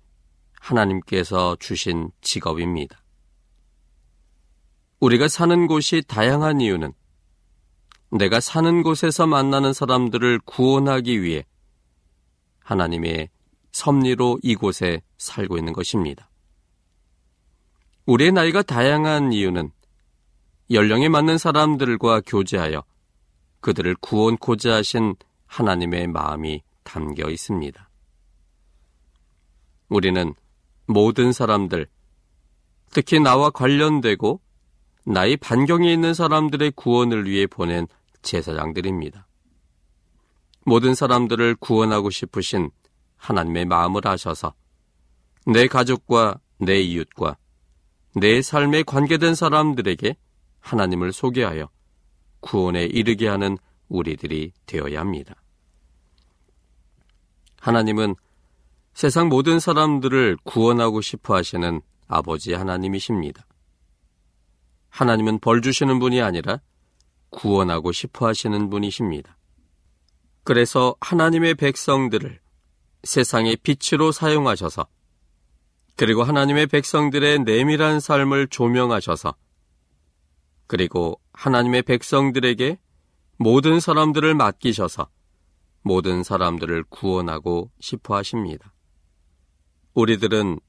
[0.60, 3.02] 하나님께서 주신 직업입니다.
[5.00, 6.92] 우리가 사는 곳이 다양한 이유는
[8.12, 11.44] 내가 사는 곳에서 만나는 사람들을 구원하기 위해
[12.70, 13.30] 하나님의
[13.72, 16.30] 섭리로 이곳에 살고 있는 것입니다.
[18.06, 19.72] 우리의 나이가 다양한 이유는
[20.70, 22.84] 연령에 맞는 사람들과 교제하여
[23.60, 27.90] 그들을 구원코자 하신 하나님의 마음이 담겨 있습니다.
[29.88, 30.34] 우리는
[30.86, 31.88] 모든 사람들,
[32.92, 34.40] 특히 나와 관련되고
[35.06, 37.88] 나의 반경에 있는 사람들의 구원을 위해 보낸
[38.22, 39.26] 제사장들입니다.
[40.64, 42.70] 모든 사람들을 구원하고 싶으신
[43.16, 44.54] 하나님의 마음을 아셔서
[45.46, 47.36] 내 가족과 내 이웃과
[48.16, 50.16] 내 삶에 관계된 사람들에게
[50.60, 51.68] 하나님을 소개하여
[52.40, 53.56] 구원에 이르게 하는
[53.88, 55.34] 우리들이 되어야 합니다.
[57.60, 58.14] 하나님은
[58.94, 63.46] 세상 모든 사람들을 구원하고 싶어 하시는 아버지 하나님이십니다.
[64.88, 66.60] 하나님은 벌 주시는 분이 아니라
[67.30, 69.36] 구원하고 싶어 하시는 분이십니다.
[70.42, 72.40] 그래서 하나님의 백성들을
[73.04, 74.86] 세상의 빛으로 사용하셔서
[75.96, 79.34] 그리고 하나님의 백성들의 내밀한 삶을 조명하셔서
[80.66, 82.78] 그리고 하나님의 백성들에게
[83.36, 85.08] 모든 사람들을 맡기셔서
[85.82, 88.72] 모든 사람들을 구원하고 싶어 하십니다.
[89.94, 90.60] 우리들은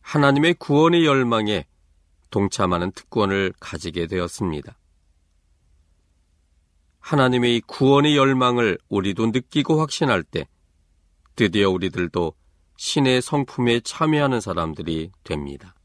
[0.00, 1.66] 하나님의 구원의 열망에
[2.30, 4.76] 동참하는 특권을 가지게 되었습니다.
[7.06, 10.48] 하나님의 구원의 열망을 우리도 느끼고 확신할 때
[11.36, 12.32] 드디어 우리들도
[12.78, 15.76] 신의 성품에 참여하는 사람들이 됩니다.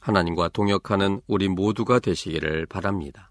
[0.00, 3.30] 하나님과 동역하는 우리 모두가 되시기를 바랍니다.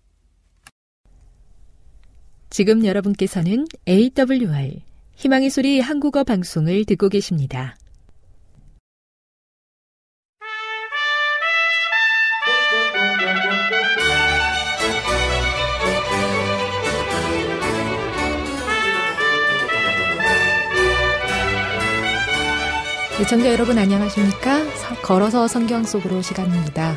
[2.50, 4.82] 지금 여러분께서는 AWR
[5.18, 7.78] 희망의 소리 한국어 방송을 듣고 계십니다.
[23.18, 24.64] 시청자 여러분 안녕하십니까?
[25.04, 26.96] 걸어서 성경 속으로 시간입니다.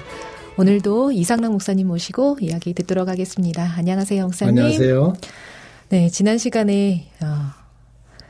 [0.59, 3.63] 오늘도 이상락 목사님 모시고 이야기 듣도록 하겠습니다.
[3.77, 4.59] 안녕하세요, 목사님.
[4.59, 5.15] 안녕하세요.
[5.89, 7.27] 네, 지난 시간에 어,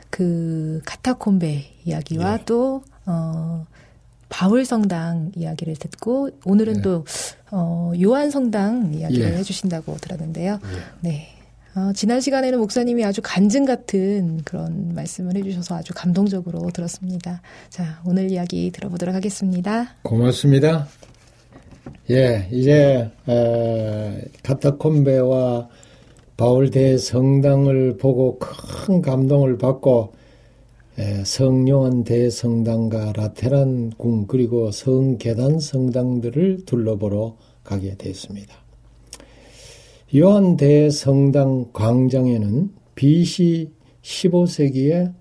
[0.09, 2.43] 그 카타콤베 이야기와 네.
[2.45, 3.65] 또 어,
[4.29, 6.81] 바울 성당 이야기를 듣고 오늘은 네.
[6.81, 7.05] 또
[7.51, 9.37] 어, 요한 성당 이야기를 예.
[9.37, 10.59] 해주신다고 들었는데요.
[10.63, 10.77] 예.
[11.01, 11.40] 네.
[11.73, 17.41] 어, 지난 시간에는 목사님이 아주 간증 같은 그런 말씀을 해주셔서 아주 감동적으로 들었습니다.
[17.69, 19.95] 자, 오늘 이야기 들어보도록 하겠습니다.
[20.03, 20.87] 고맙습니다.
[22.09, 25.69] 예, 이제 어, 카타콤베와
[26.35, 30.13] 바울 대 성당을 보고 큰 감동을 받고
[30.97, 38.55] 에, 성요한 대성당과 라테란 궁 그리고 성계단 성당들을 둘러보러 가게 됐습니다.
[40.13, 43.69] 요한 대성당 광장에는 BC
[44.01, 45.13] 15세기에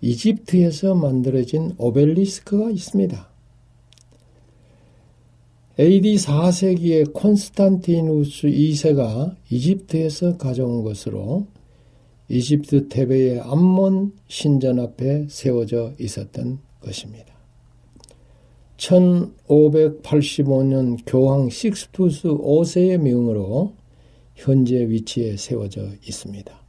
[0.00, 3.28] 이집트에서 만들어진 오벨리스크가 있습니다.
[5.80, 11.48] AD 4세기에 콘스탄티누스 2세가 이집트에서 가져온 것으로
[12.28, 17.34] 이집트 테베의 암몬 신전 앞에 세워져 있었던 것입니다.
[18.76, 23.74] 1585년 교황 식스투스 5세의 명으로
[24.36, 26.66] 현재 위치에 세워져 있습니다.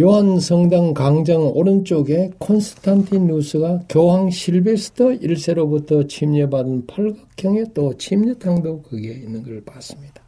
[0.00, 9.62] 요한 성당 광장 오른쪽에 콘스탄티누스가 교황 실베스터 1세로부터 침례받은 팔각형의 또 침례탕도 거기에 있는 걸
[9.64, 10.22] 봤습니다.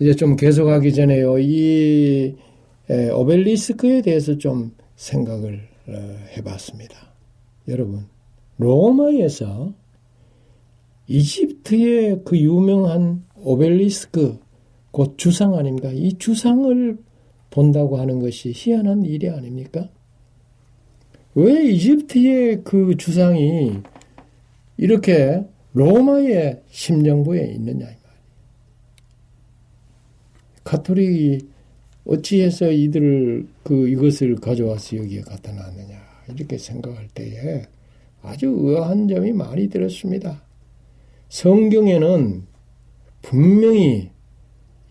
[0.00, 1.38] 이제 좀 계속하기 전에요.
[1.38, 2.34] 이
[3.14, 5.92] 오벨리스크에 대해서 좀 생각을 어,
[6.36, 7.12] 해봤습니다.
[7.68, 8.06] 여러분,
[8.56, 9.74] 로마에서
[11.08, 14.38] 이집트의 그 유명한 오벨리스크,
[14.90, 15.90] 곧 주상 아닙니까?
[15.92, 16.98] 이 주상을
[17.50, 19.88] 본다고 하는 것이 희한한 일이 아닙니까?
[21.34, 23.72] 왜 이집트의 그 주상이
[24.76, 27.96] 이렇게 로마의 심정부에 있느냐 이 말이에요.
[30.64, 31.38] 가톨릭이
[32.04, 36.02] 어찌해서 이들을 그 이것을 가져와서 여기에 갖다 놨느냐
[36.34, 37.62] 이렇게 생각할 때에
[38.22, 40.42] 아주 의아한 점이 많이 들었습니다.
[41.28, 42.51] 성경에는
[43.22, 44.10] 분명히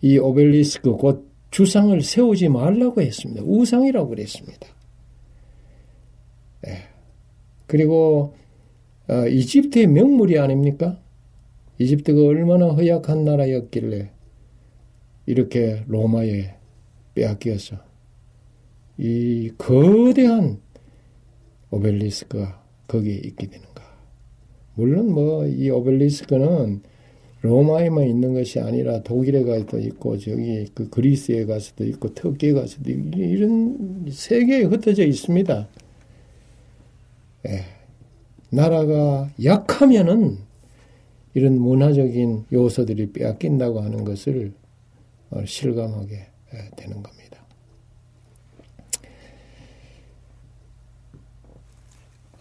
[0.00, 3.42] 이 오벨리스크 곧 주상을 세우지 말라고 했습니다.
[3.44, 4.66] 우상이라고 그랬습니다.
[6.62, 6.78] 네.
[7.66, 8.34] 그리고
[9.08, 11.00] 어, 이집트의 명물이 아닙니까?
[11.78, 14.10] 이집트가 얼마나 허약한 나라였길래
[15.26, 16.56] 이렇게 로마에
[17.14, 17.76] 빼앗겨서
[18.98, 20.60] 이 거대한
[21.70, 23.82] 오벨리스크가 거기에 있게 되는가.
[24.74, 26.82] 물론 뭐 이 오벨리스크는
[27.42, 33.18] 로마에만 있는 것이 아니라 독일에 가서도 있고 저기 그 그리스에 가서도 있고 터키에 가서도 있고
[33.18, 35.68] 이런 세계에 흩어져 있습니다.
[37.48, 37.64] 예.
[38.50, 40.38] 나라가 약하면은
[41.34, 44.52] 이런 문화적인 요소들이 빼앗긴다고 하는 것을
[45.30, 46.14] 어, 실감하게
[46.54, 47.22] 예, 되는 겁니다.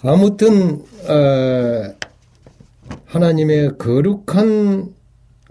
[0.01, 2.00] 아무튼 어,
[3.11, 4.93] 하나님의 거룩한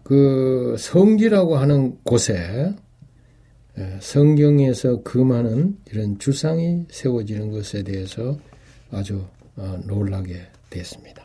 [0.03, 2.73] 그 성지라고 하는 곳에
[3.79, 8.39] 예, 성경에서 금하는 이런 주상이 세워지는 것에 대해서
[8.91, 9.25] 아주
[9.57, 10.41] 어, 놀라게
[10.71, 11.23] 됐습니다.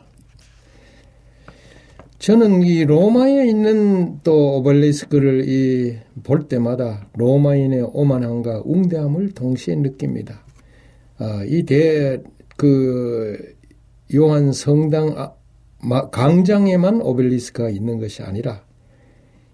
[2.18, 10.44] 저는 이 로마에 있는 또 오벨리스크를 이 볼 때마다 로마인의 오만함과 웅대함을 동시에 느낍니다.
[11.18, 13.54] 아, 이대그
[14.14, 15.32] 요한 성당 아,
[16.10, 18.64] 광장에만 오벨리스크가 있는 것이 아니라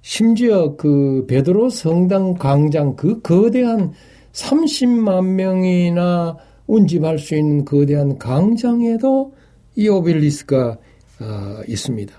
[0.02, 3.92] 심지어 그 베드로 성당 광장 그 거대한
[4.32, 9.34] 30만 명이나 운집할 수 있는 거대한 광장에도
[9.76, 10.78] 이 오벨리스크가
[11.20, 12.12] 어, 있습니다.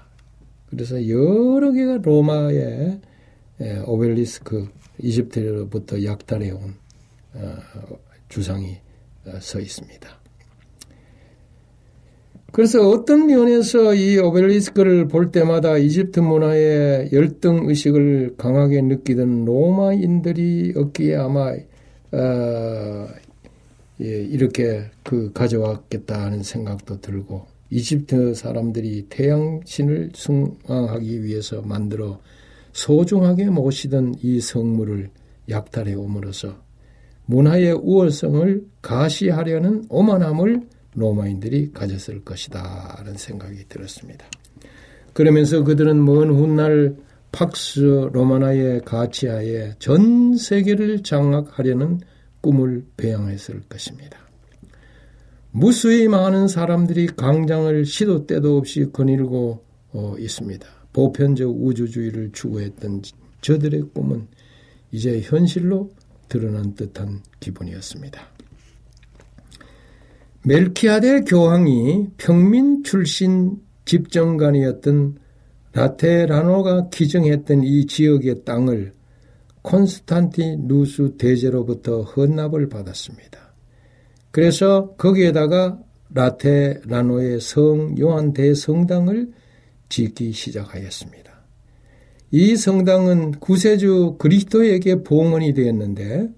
[0.70, 3.00] 그래서 여러 개가 로마의
[3.86, 6.76] 오벨리스크 이집트로부터 약탈해 온
[7.34, 7.58] 어,
[8.30, 8.78] 주상이
[9.26, 10.23] 어, 서 있습니다.
[12.54, 21.16] 그래서 어떤 면에서 이 오벨리스크를 볼 때마다 이집트 문화의 열등 의식을 강하게 느끼던 로마인들이 없기에
[21.16, 21.52] 아마
[22.12, 23.08] 어,
[24.02, 32.20] 예, 이렇게 그 가져왔겠다 하는 생각도 들고 이집트 사람들이 태양신을 숭앙하기 위해서 만들어
[32.72, 35.10] 소중하게 모시던 이 성물을
[35.50, 36.56] 약탈해 옴으로써
[37.26, 40.62] 문화의 우월성을 가시하려는 오만함을
[40.96, 42.98] 로마인들이 가졌을 것이다.
[43.00, 44.26] 라는 생각이 들었습니다.
[45.14, 46.96] 그러면서 그들은 먼 훗날
[47.32, 52.00] 팍스 로마나의 가치하에 전 세계를 장악하려는
[52.42, 54.18] 꿈을 배양했을 것입니다.
[55.52, 59.64] 무수히 많은 사람들이 강장을 시도 때도 없이 거닐고
[59.94, 60.68] 어, 있습니다.
[60.94, 63.02] 보편적 우주주의를 추구했던
[63.42, 64.28] 저들의 꿈은
[64.92, 65.92] 이제 현실로
[66.30, 68.22] 드러난 듯한 기분이었습니다.
[70.46, 75.18] 멜키아데 교황이 평민 출신 집정관이었던
[75.72, 78.94] 라테라노가 기증했던 이 지역의 땅을
[79.62, 83.54] 콘스탄티누스 대제로부터 헌납을 받았습니다.
[84.32, 85.80] 그래서 거기에다가
[86.14, 89.32] 라테라노의 성 요한 대성당을
[89.88, 91.32] 짓기 시작하였습니다.
[92.32, 96.30] 이 성당은 구세주 그리스도에게 봉헌이 되었는데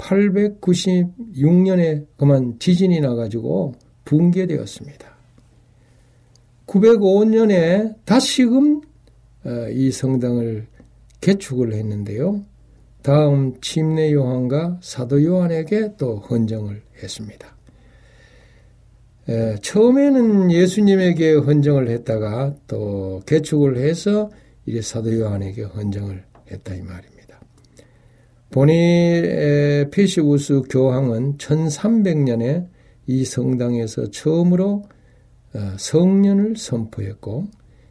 [0.00, 3.74] 896년에 그만 지진이 나가지고
[4.04, 5.08] 붕괴되었습니다.
[6.66, 8.80] 905년에 다시금
[9.44, 10.66] 어, 이 성당을
[11.20, 12.44] 개축을 했는데요.
[13.02, 17.56] 다음 침례 요한과 사도 요한에게 또 헌정을 했습니다.
[19.62, 24.28] 처음에는 예수님에게 헌정을 했다가 또 개축을 해서
[24.66, 27.09] 이제 사도 요한에게 헌정을 했다 이 말입니다.
[28.50, 28.72] 보니
[29.92, 32.66] 페시우스 교황은 1300년에
[33.06, 34.84] 이 성당에서 처음으로
[35.52, 37.48] 어, 성년을 선포했고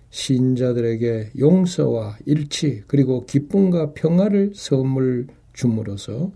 [0.10, 6.32] 신자들에게 용서와 일치 그리고 기쁨과 평화를 선물 줌으로써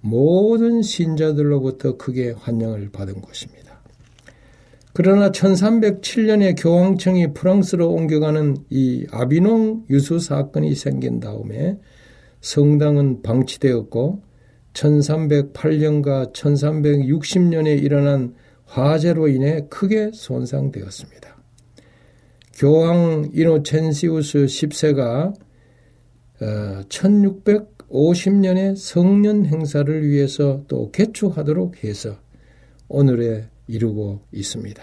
[0.00, 3.80] 모든 신자들로부터 크게 환영을 받은 것입니다.
[4.92, 11.78] 그러나 1307년에 교황청이 프랑스로 옮겨가는 이 아비농 유수 사건이 생긴 다음에
[12.40, 14.22] 성당은 방치되었고
[14.72, 18.34] 1308년과 1360년에 일어난
[18.66, 21.36] 화재로 인해 크게 손상되었습니다.
[22.54, 25.34] 교황 이노첸시우스 10세가
[26.38, 32.16] 1650년에 성년 행사를 위해서 또 개축하도록 해서
[32.88, 34.82] 오늘에 이루고 있습니다.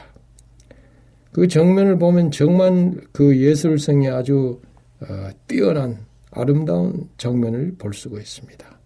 [1.32, 4.60] 그 정면을 보면 정말 그 예술성이 아주
[5.02, 6.07] 어, 뛰어난
[6.38, 8.80] 아름다운 정면을 볼 수가 있습니다.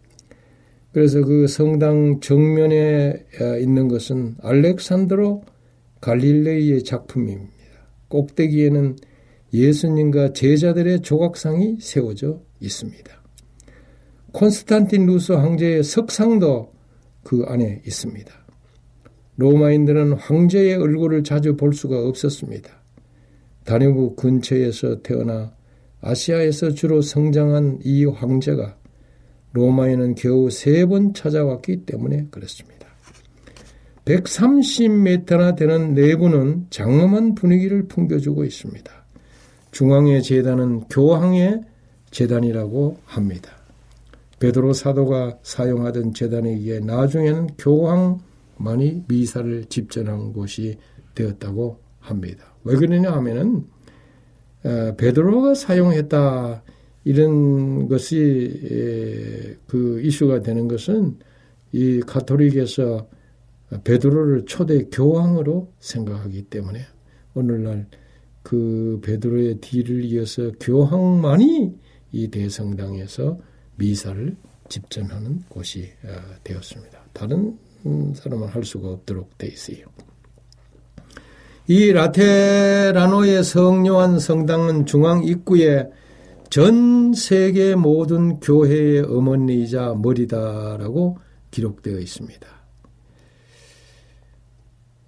[0.92, 5.44] 그래서 그 성당 정면에 어, 있는 것은 알렉산드로
[6.02, 7.52] 갈릴레이의 작품입니다.
[8.10, 8.98] 꼭대기에는
[9.54, 13.22] 예수님과 제자들의 조각상이 세워져 있습니다.
[14.32, 16.74] 콘스탄틴 루스 황제의 석상도
[17.24, 18.32] 그 안에 있습니다.
[19.36, 22.70] 로마인들은 황제의 얼굴을 자주 볼 수가 없었습니다.
[23.66, 25.54] 다뉴브 근처에서 태어나
[26.02, 28.78] 아시아에서 주로 성장한 이 황제가
[29.54, 32.88] 로마에는 겨우 세 번 찾아왔기 때문에 그렇습니다.
[34.06, 38.92] 130m나 되는 내부는 장엄한 분위기를 풍겨주고 있습니다.
[39.72, 41.62] 중앙의 재단은 교황의
[42.10, 43.52] 재단이라고 합니다.
[44.40, 50.78] 베드로 사도가 사용하던 재단이기에 나중에는 교황만이 미사를 집전한 곳이
[51.14, 52.46] 되었다고 합니다.
[52.64, 53.81] 왜 그러냐 하면은 어,
[54.64, 56.64] 베드로가 사용했다
[57.04, 61.18] 이런 것이 그 이슈가 되는 것은
[61.72, 63.08] 이 가톨릭에서
[63.84, 66.82] 베드로를 초대 교황으로 생각하기 때문에
[67.34, 67.88] 오늘날
[68.44, 71.74] 그 베드로의 뒤를 이어서 교황만이
[72.12, 73.40] 이 대성당에서
[73.78, 74.36] 미사를
[74.68, 76.10] 집전하는 곳이 어,
[76.44, 77.06] 되었습니다.
[77.14, 77.58] 다른
[78.16, 79.86] 사람은 할 수가 없도록 돼 있어요.
[81.68, 85.90] 이 라테라노의 성요한 성당은 중앙 입구에
[86.50, 91.18] 전 세계 모든 교회의 어머니이자 머리다라고
[91.52, 92.48] 기록되어 있습니다.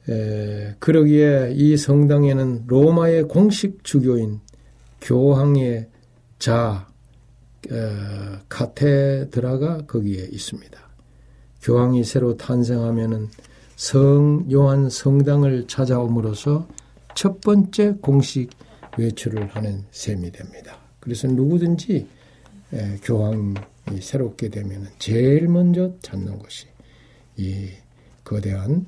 [0.10, 4.39] 에, 그러기에 이 성당에는 로마의 공식 주교인
[5.01, 5.89] 교황의
[6.39, 6.88] 자
[7.72, 10.80] 어, 카테드라가 거기에 있습니다.
[11.62, 13.30] 교황이 새로 탄생하면은
[13.76, 16.68] 성 요한 성당을 찾아옴으로써
[17.16, 18.52] 첫 번째 공식
[18.98, 20.78] 외출을 하는 셈이 됩니다.
[21.00, 22.08] 그래서 누구든지
[23.04, 23.56] 교황이
[24.02, 26.68] 새롭게 되면 제일 먼저 찾는 것이
[27.38, 27.70] 이
[28.24, 28.86] 거대한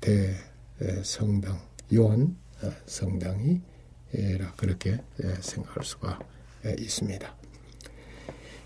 [0.00, 1.58] 대성당
[1.94, 4.98] 요한 어, 성당이라 그렇게
[5.40, 6.18] 생각할 수가
[6.78, 7.39] 있습니다.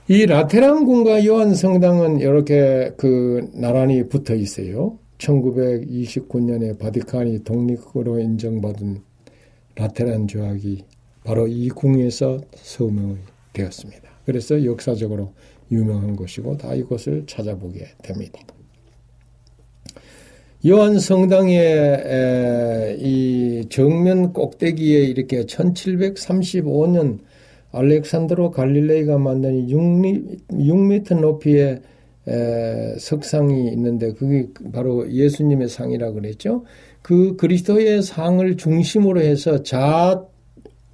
[0.07, 4.99] 이 라테란궁과 요한 성당은 이렇게 그 나란히 붙어 있어요.
[5.17, 9.01] 1929년에 바티칸이 독립으로 인정받은
[9.77, 10.85] 라테란 조약이
[11.25, 13.17] 바로 이 궁에서 서명이
[13.55, 14.03] 되었습니다.
[14.27, 15.33] 그래서 역사적으로
[15.73, 18.41] 유명한 곳이고 다 이곳을 찾아보게 됩니다.
[20.67, 27.21] 요한 성당의 이 정면 꼭대기에 이렇게 1735년
[27.75, 31.81] 알렉산드로 갈릴레이가 만든 6m 높이의
[32.99, 36.65] 석상이 있는데 그게 바로 예수님의 상이라 그랬죠.
[37.03, 40.25] 그 그리스도의 상을 중심으로 해서 좌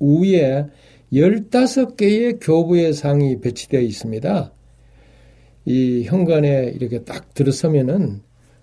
[0.00, 0.66] 우에
[1.12, 4.52] 15개의 교부의 상이 배치되어 있습니다.
[5.66, 8.22] 이 현관에 이렇게 딱 들어서면은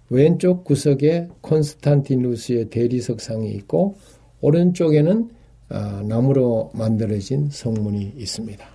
[0.10, 3.96] 왼쪽 구석에 콘스탄티누스의 대리석 상이 있고
[4.42, 5.37] 오른쪽에는 아,
[5.70, 8.66] 나무로 만들어진 성문이 있습니다.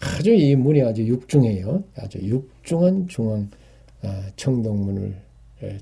[0.00, 1.84] 아주 이 문이 아주 육중해요.
[1.96, 3.48] 아주 육중한 중앙
[4.02, 5.16] 아, 청동문을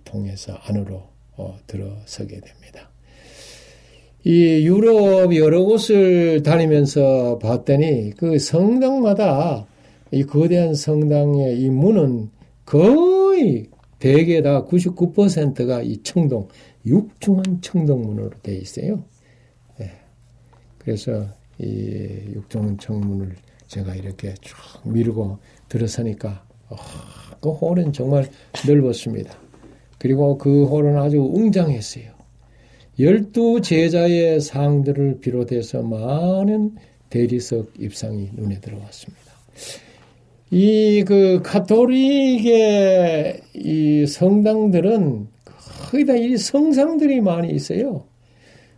[0.05, 1.03] 통해서 안으로
[1.37, 2.91] 어, 들어서게 됩니다.
[4.25, 9.67] 이 유럽 여러 곳을 다니면서 봤더니 그 성당마다
[10.13, 12.31] 이 거대한 성당의 이 문은
[12.65, 13.67] 거의
[13.99, 16.49] 대개 다 99%가 이 청동,
[16.87, 19.05] 육중한 청동문으로 되어 있어요.
[20.85, 20.95] 네.
[21.03, 21.27] 그래서
[21.59, 26.77] 이 육중한 청문을 제가 이렇게 쭉 밀고 들어서니까 어,
[27.41, 28.29] 그 홀은 정말
[28.67, 29.37] 넓었습니다.
[29.99, 32.13] 그리고 그 홀은 아주 웅장했어요.
[32.99, 36.77] 열두 제자의 상들을 비롯해서 많은
[37.11, 39.25] 대리석 입상이 눈에 들어왔습니다.
[40.51, 45.27] 이 그 카톨릭의 이 성당들은
[45.91, 48.05] 거의 다 이 성상들이 많이 있어요.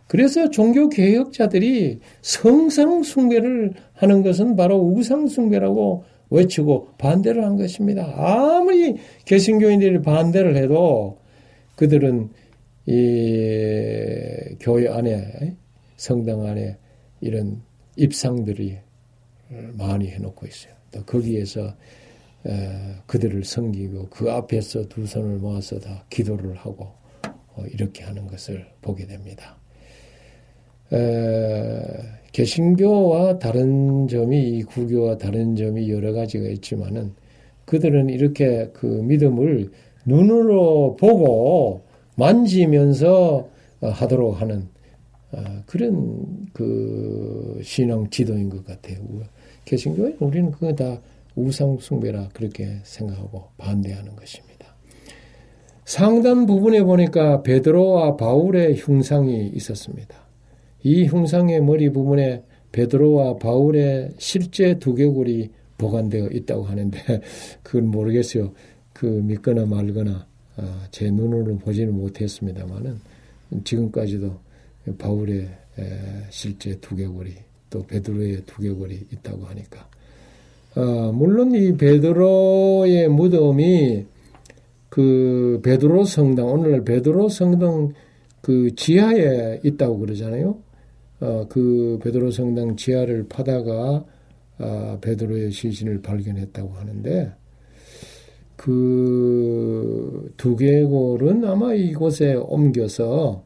[0.07, 8.13] 그래서 종교 개혁자들이 성상 숭배를 하는 것은 바로 우상 숭배라고 외치고 반대를 한 것입니다.
[8.15, 8.95] 아무리
[9.25, 11.19] 개신교인들이 반대를 해도
[11.75, 12.29] 그들은
[12.85, 15.55] 이 교회 안에
[15.97, 16.77] 성당 안에
[17.21, 17.61] 이런
[17.95, 18.77] 입상들이
[19.73, 20.73] 많이 해놓고 있어요.
[20.91, 21.75] 또 거기에서
[23.05, 26.93] 그들을 섬기고 그 앞에서 두 손을 모아서 다 기도를 하고
[27.55, 29.57] 어, 이렇게 하는 것을 보게 됩니다.
[32.31, 37.13] 개신교와 다른 점이 구교와 다른 점이 여러 가지가 있지만은
[37.65, 39.71] 그들은 이렇게 그 믿음을
[40.05, 41.81] 눈으로 보고
[42.15, 43.49] 만지면서
[43.81, 44.69] 하도록 하는
[45.31, 48.97] 어, 그런 그 신앙 지도인 것 같아요.
[49.65, 51.01] 개신교에 우리는 그거 다
[51.35, 54.75] 우상 숭배라 그렇게 생각하고 반대하는 것입니다.
[55.85, 60.26] 상단 부분에 보니까 베드로와 바울의 흉상이 있었습니다.
[60.83, 66.99] 이 흉상의 머리 부분에 베드로와 바울의 실제 두개골이 보관되어 있다고 하는데
[67.63, 68.51] 그건 모르겠어요.
[68.93, 70.25] 그 믿거나 말거나
[70.57, 72.99] 아, 제 눈으로 보지는 못했습니다만은
[73.63, 74.39] 지금까지도
[74.97, 75.49] 바울의
[76.29, 77.33] 실제 두개골이
[77.69, 79.87] 또 베드로의 두개골이 있다고 하니까
[80.75, 84.05] 아, 물론 이 베드로의 무덤이
[84.89, 87.93] 그 베드로 성당 오늘날 베드로 성당
[88.41, 90.57] 그 지하에 있다고 그러잖아요.
[91.19, 94.05] 어, 그 베드로 성당 지하를 파다가
[94.59, 97.31] 아, 베드로의 시신을 발견했다고 하는데
[98.55, 103.43] 그 두개골은 아마 이곳에 옮겨서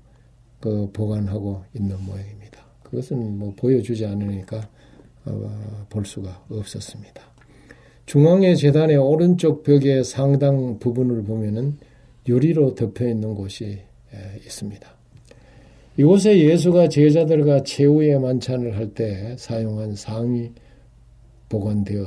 [0.62, 2.62] 그 보관하고 있는 모양입니다.
[2.84, 4.70] 그것은 뭐 보여주지 않으니까
[5.26, 7.22] 어, 볼 수가 없었습니다.
[8.06, 11.78] 중앙의 재단의 오른쪽 벽의 상당 부분을 보면은
[12.28, 13.82] 유리로 덮여 있는 곳이
[14.46, 15.01] 있습니다.
[15.98, 20.52] 이곳에 예수가 제자들과 최후의 만찬을 할 때 사용한 상이
[21.50, 22.06] 보관되어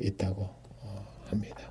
[0.00, 1.70] 있다고 어, 합니다.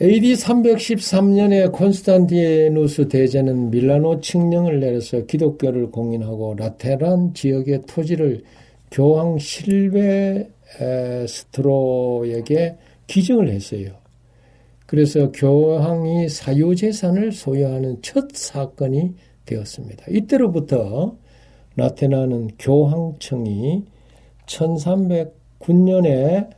[0.00, 8.44] AD 313년에 콘스탄티누스 대제는 밀라노 칙령을 내려서 기독교를 공인하고 라테란 지역의 토지를
[8.92, 10.36] 교황 실베스트로에게
[13.08, 13.96] 기증을 했어요.
[14.88, 20.06] 그래서 교황이 사유재산을 소유하는 첫 사건이 되었습니다.
[20.08, 21.18] 이때로부터
[21.76, 23.84] 라테나는 교황청이
[24.46, 26.48] 1309년에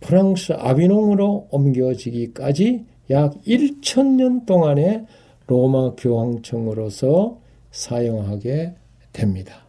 [0.00, 5.06] 프랑스 아비농으로 옮겨지기까지 약 1000년 동안의
[5.46, 7.38] 로마 교황청으로서
[7.70, 8.74] 사용하게
[9.12, 9.68] 됩니다.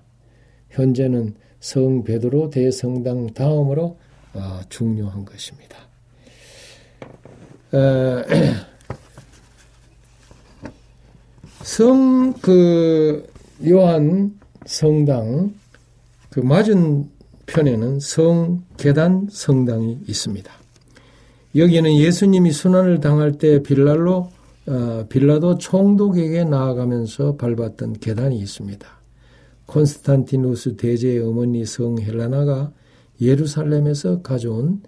[0.71, 3.99] 현재는 성 베드로 대성당 다음으로
[4.33, 5.88] 아, 중요한 것입니다.
[11.63, 13.27] 성 그
[13.67, 15.53] 요한 성당
[16.29, 17.09] 그 맞은
[17.45, 20.51] 편에는 성 계단 성당이 있습니다.
[21.55, 24.29] 여기에는 예수님이 순환을 당할 때 빌랄로
[24.67, 28.87] 어, 빌라도 총독에게 나아가면서 밟았던 계단이 있습니다.
[29.65, 32.71] 콘스탄티누스 대제의 어머니 성 헬라나가
[33.19, 34.81] 예루살렘에서 가져온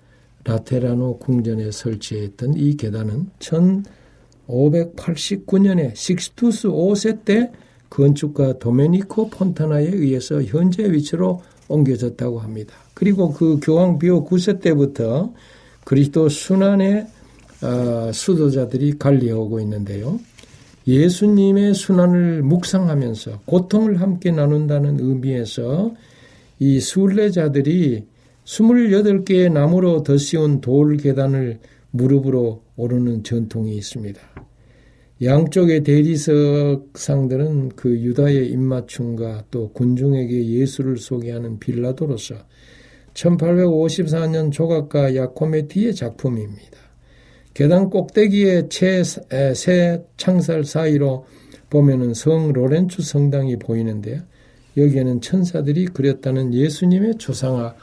[0.43, 7.51] 라테라노 궁전에 설치했던 이 계단은 1589년에 식스투스 5세 때
[7.89, 12.73] 건축가 도메니코 폰타나에 의해서 현재 위치로 옮겨졌다고 합니다.
[12.93, 15.33] 그리고 그 교황 비오 9세 때부터
[15.83, 17.07] 그리스도 순환의
[17.63, 20.19] 어, 수도자들이 관리하고 있는데요.
[20.87, 25.93] 예수님의 순환을 묵상하면서 고통을 함께 나눈다는 의미에서
[26.59, 28.05] 이 순례자들이
[28.45, 31.59] 28개의 나무로 덧씌운 돌 계단을
[31.91, 34.19] 무릎으로 오르는 전통이 있습니다.
[35.23, 42.35] 양쪽의 대리석 상들은 그 유다의 입맞춤과 또 군중에게 예수를 소개하는 빌라도로서
[43.13, 46.77] 1854년 조각가 야코메티의 작품입니다.
[47.53, 48.69] 계단 꼭대기에
[49.53, 51.25] 새 창살 사이로
[51.69, 54.21] 보면은 성 로렌츠 성당이 보이는데요.
[54.77, 57.73] 여기에는 천사들이 그렸다는 예수님의 조상아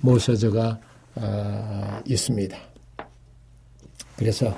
[0.00, 0.78] 모셔져가
[1.16, 2.56] 아, 있습니다.
[4.16, 4.56] 그래서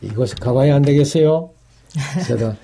[0.00, 1.50] 이곳에 가봐야 안 되겠어요?
[2.26, 2.56] 제가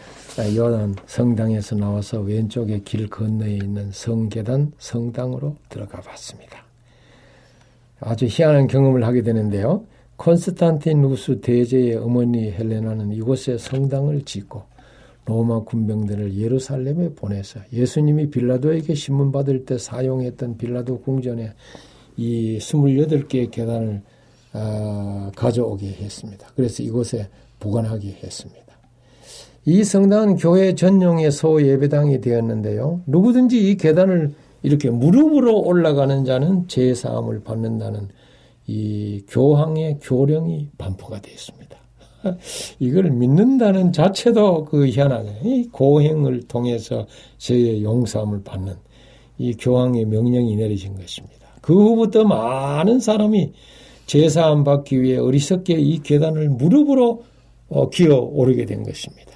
[0.55, 6.65] 요단 성당에서 나와서 왼쪽에 길 건너에 있는 성계단 성당으로 들어가 봤습니다.
[8.01, 9.85] 아주 희한한 경험을 하게 되는데요.
[10.17, 14.63] 콘스탄티누스 대제의 어머니 헬레나는 이곳에 성당을 짓고
[15.29, 21.53] 로마 군병들을 예루살렘에 보내서 예수님이 빌라도에게 신문 받을 때 사용했던 빌라도 궁전에
[22.17, 24.01] 이 28개의 계단을
[24.55, 26.49] 아, 가져오게 했습니다.
[26.57, 27.29] 그래서 이곳에
[27.61, 28.65] 보관하게 했습니다.
[29.67, 33.03] 이 성당은 교회 전용의 소 예배당이 되었는데요.
[33.07, 38.09] 누구든지 이 계단을 이렇게 무릎으로 올라가는 자는 제사함을 받는다는
[38.67, 41.68] 이 교황의 교령이 반포가 되어 있습니다.
[42.79, 47.07] 이걸 믿는다는 자체도 그 희한하게 이 고행을 통해서
[47.39, 48.75] 죄의 용서함을 받는
[49.39, 51.49] 이 교황의 명령이 내려진 것입니다.
[51.61, 53.53] 그 후부터 많은 사람이
[54.07, 57.23] 제사함 받기 위해 어리석게 이 계단을 무릎으로
[57.69, 59.33] 어, 기어 오르게 된 것입니다.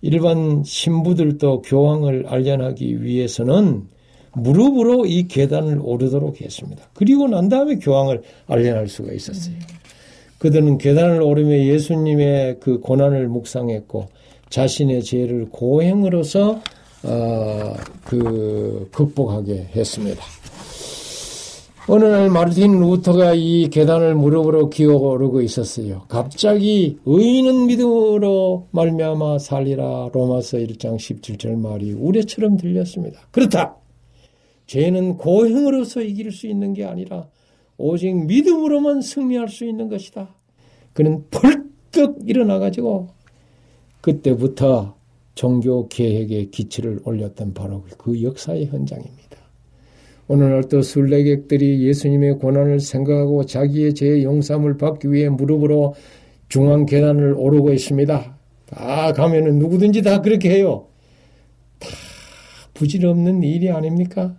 [0.00, 3.88] 일반 신부들도 교황을 알련하기 위해서는
[4.34, 6.84] 무릎으로 이 계단을 오르도록 했습니다.
[6.92, 9.56] 그리고 난 다음에 교황을 알련할 수가 있었어요.
[10.38, 14.08] 그들은 계단을 오르며 예수님의 그 고난을 묵상했고
[14.50, 16.60] 자신의 죄를 고행으로서
[17.04, 17.74] 어,
[18.04, 20.22] 그 극복하게 했습니다.
[21.86, 26.06] 어느 날 마르틴 루터가 이 계단을 무릎으로 기어 오르고 있었어요.
[26.08, 33.20] 갑자기 의인은 믿음으로 말미암아 살리라 로마서 1장 17절 말이 우레처럼 들렸습니다.
[33.30, 33.76] 그렇다.
[34.66, 37.26] 죄는 고행으로서 이길 수 있는 게 아니라
[37.76, 40.34] 오직 믿음으로만 승리할 수 있는 것이다.
[40.92, 43.08] 그는 벌떡 일어나가지고
[44.00, 44.96] 그때부터
[45.34, 49.24] 종교 개혁의 기치를 올렸던 바로 그 역사의 현장입니다.
[50.26, 55.94] 오늘날 또 순례객들이 예수님의 고난을 생각하고 자기의 죄 용서함을 받기 위해 무릎으로
[56.48, 58.38] 중앙 계단을 오르고 있습니다.
[58.66, 60.86] 다 가면은 누구든지 다 그렇게 해요.
[61.78, 61.88] 다
[62.74, 64.36] 부질없는 일이 아닙니까?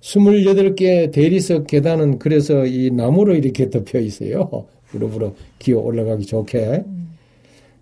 [0.00, 4.66] 28개 대리석 계단은 그래서 이 나무로 이렇게 덮여 있어요.
[4.92, 6.84] 무릎으로 기어 올라가기 좋게.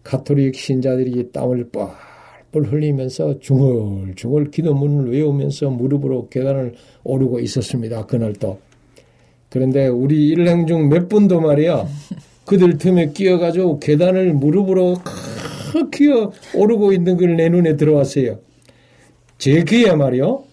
[0.02, 8.06] 가톨릭 신자들이 땀을 뻘뻘 흘리면서 중얼중얼 기도문을 외우면서 무릎으로 계단을 오르고 있었습니다.
[8.06, 8.58] 그날도.
[9.50, 11.86] 그런데 우리 일행 중 몇 분도 말이야.
[12.46, 14.96] 그들 틈에 끼어가지고 계단을 무릎으로
[15.92, 18.38] 기어 오르고 있는 걸 내 눈에 들어왔어요.
[19.38, 20.44] 제 귀에 말이요.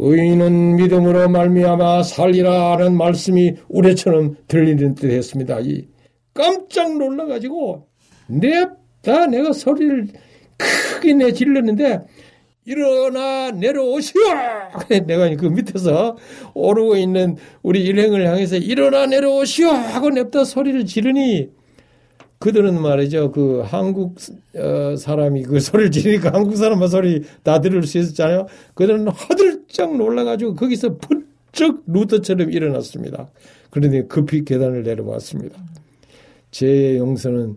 [0.00, 5.58] 의인은 믿음으로 말미암아 살리라는 말씀이 우레처럼 들리는 듯 했습니다.
[5.60, 5.88] 이
[6.32, 7.88] 깜짝 놀라가지고
[8.28, 10.06] 냅다 내가 소리를
[10.56, 12.00] 크게 내 질렀는데
[12.64, 14.20] 일어나 내려오시오!
[15.06, 16.16] 내가 그 밑에서
[16.54, 19.68] 오르고 있는 우리 일행을 향해서 일어나 내려오시오!
[19.68, 21.48] 하고 냅다 소리를 지르니
[22.38, 23.32] 그들은 말이죠.
[23.32, 24.16] 그 한국
[24.56, 28.46] 어, 사람이 그 소리를 지르니까 한국 사람만 소리 다 들을 수 있었잖아요.
[28.74, 33.28] 그들은 화들짝 놀라가지고 거기서 부쩍 루터처럼 일어났습니다.
[33.70, 35.58] 그런데 급히 계단을 내려왔습니다.
[36.50, 37.56] 제 용서는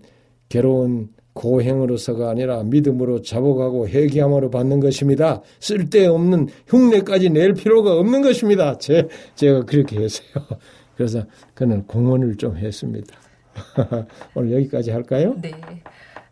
[0.49, 5.41] 괴로운 고행으로서가 아니라 믿음으로 잡아가고 회개함으로 받는 것입니다.
[5.59, 8.77] 쓸데없는 흉내까지 낼 필요가 없는 것입니다.
[8.77, 10.27] 제, 제가 그렇게 했어요.
[10.95, 11.23] 그래서
[11.53, 13.15] 그는 공헌을 좀 했습니다.
[14.36, 15.36] 오늘 여기까지 할까요?
[15.41, 15.51] 네.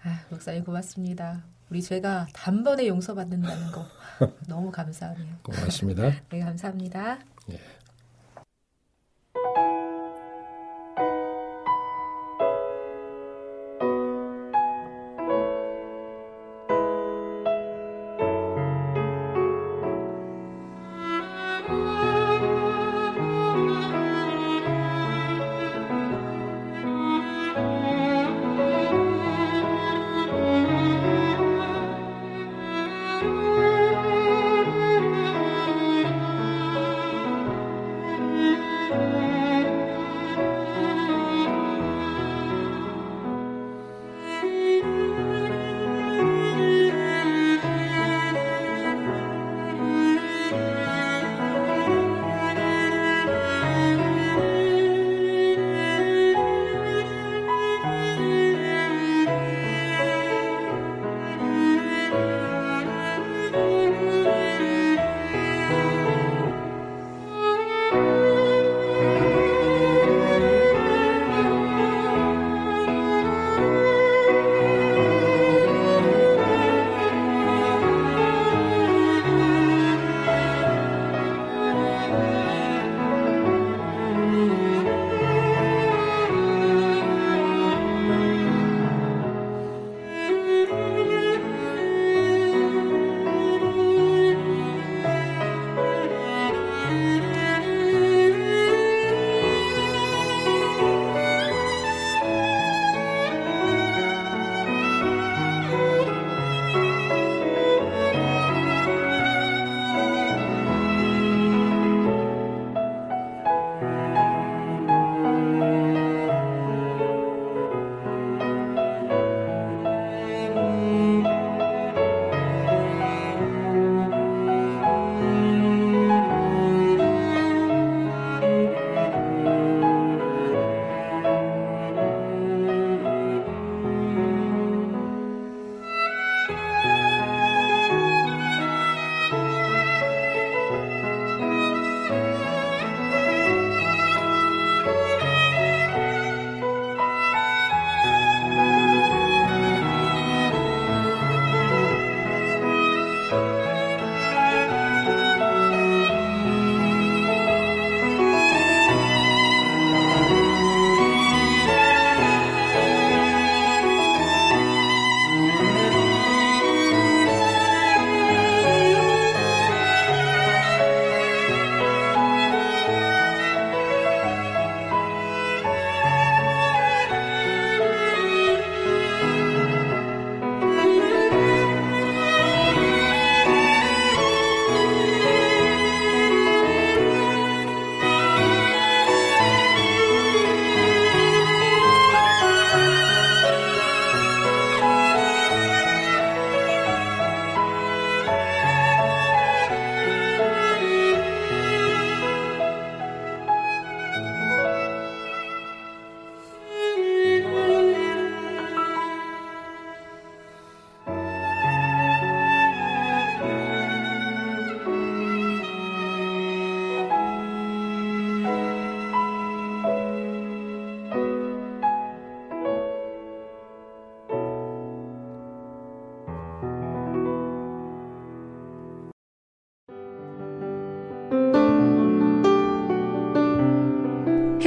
[0.03, 1.43] 아, 목사님 고맙습니다.
[1.69, 3.85] 우리 죄가 단번에 용서받는다는 거
[4.47, 5.35] 너무 감사하네요.
[5.43, 6.11] 고맙습니다.
[6.29, 7.19] 네, 감사합니다.
[7.47, 7.59] 네.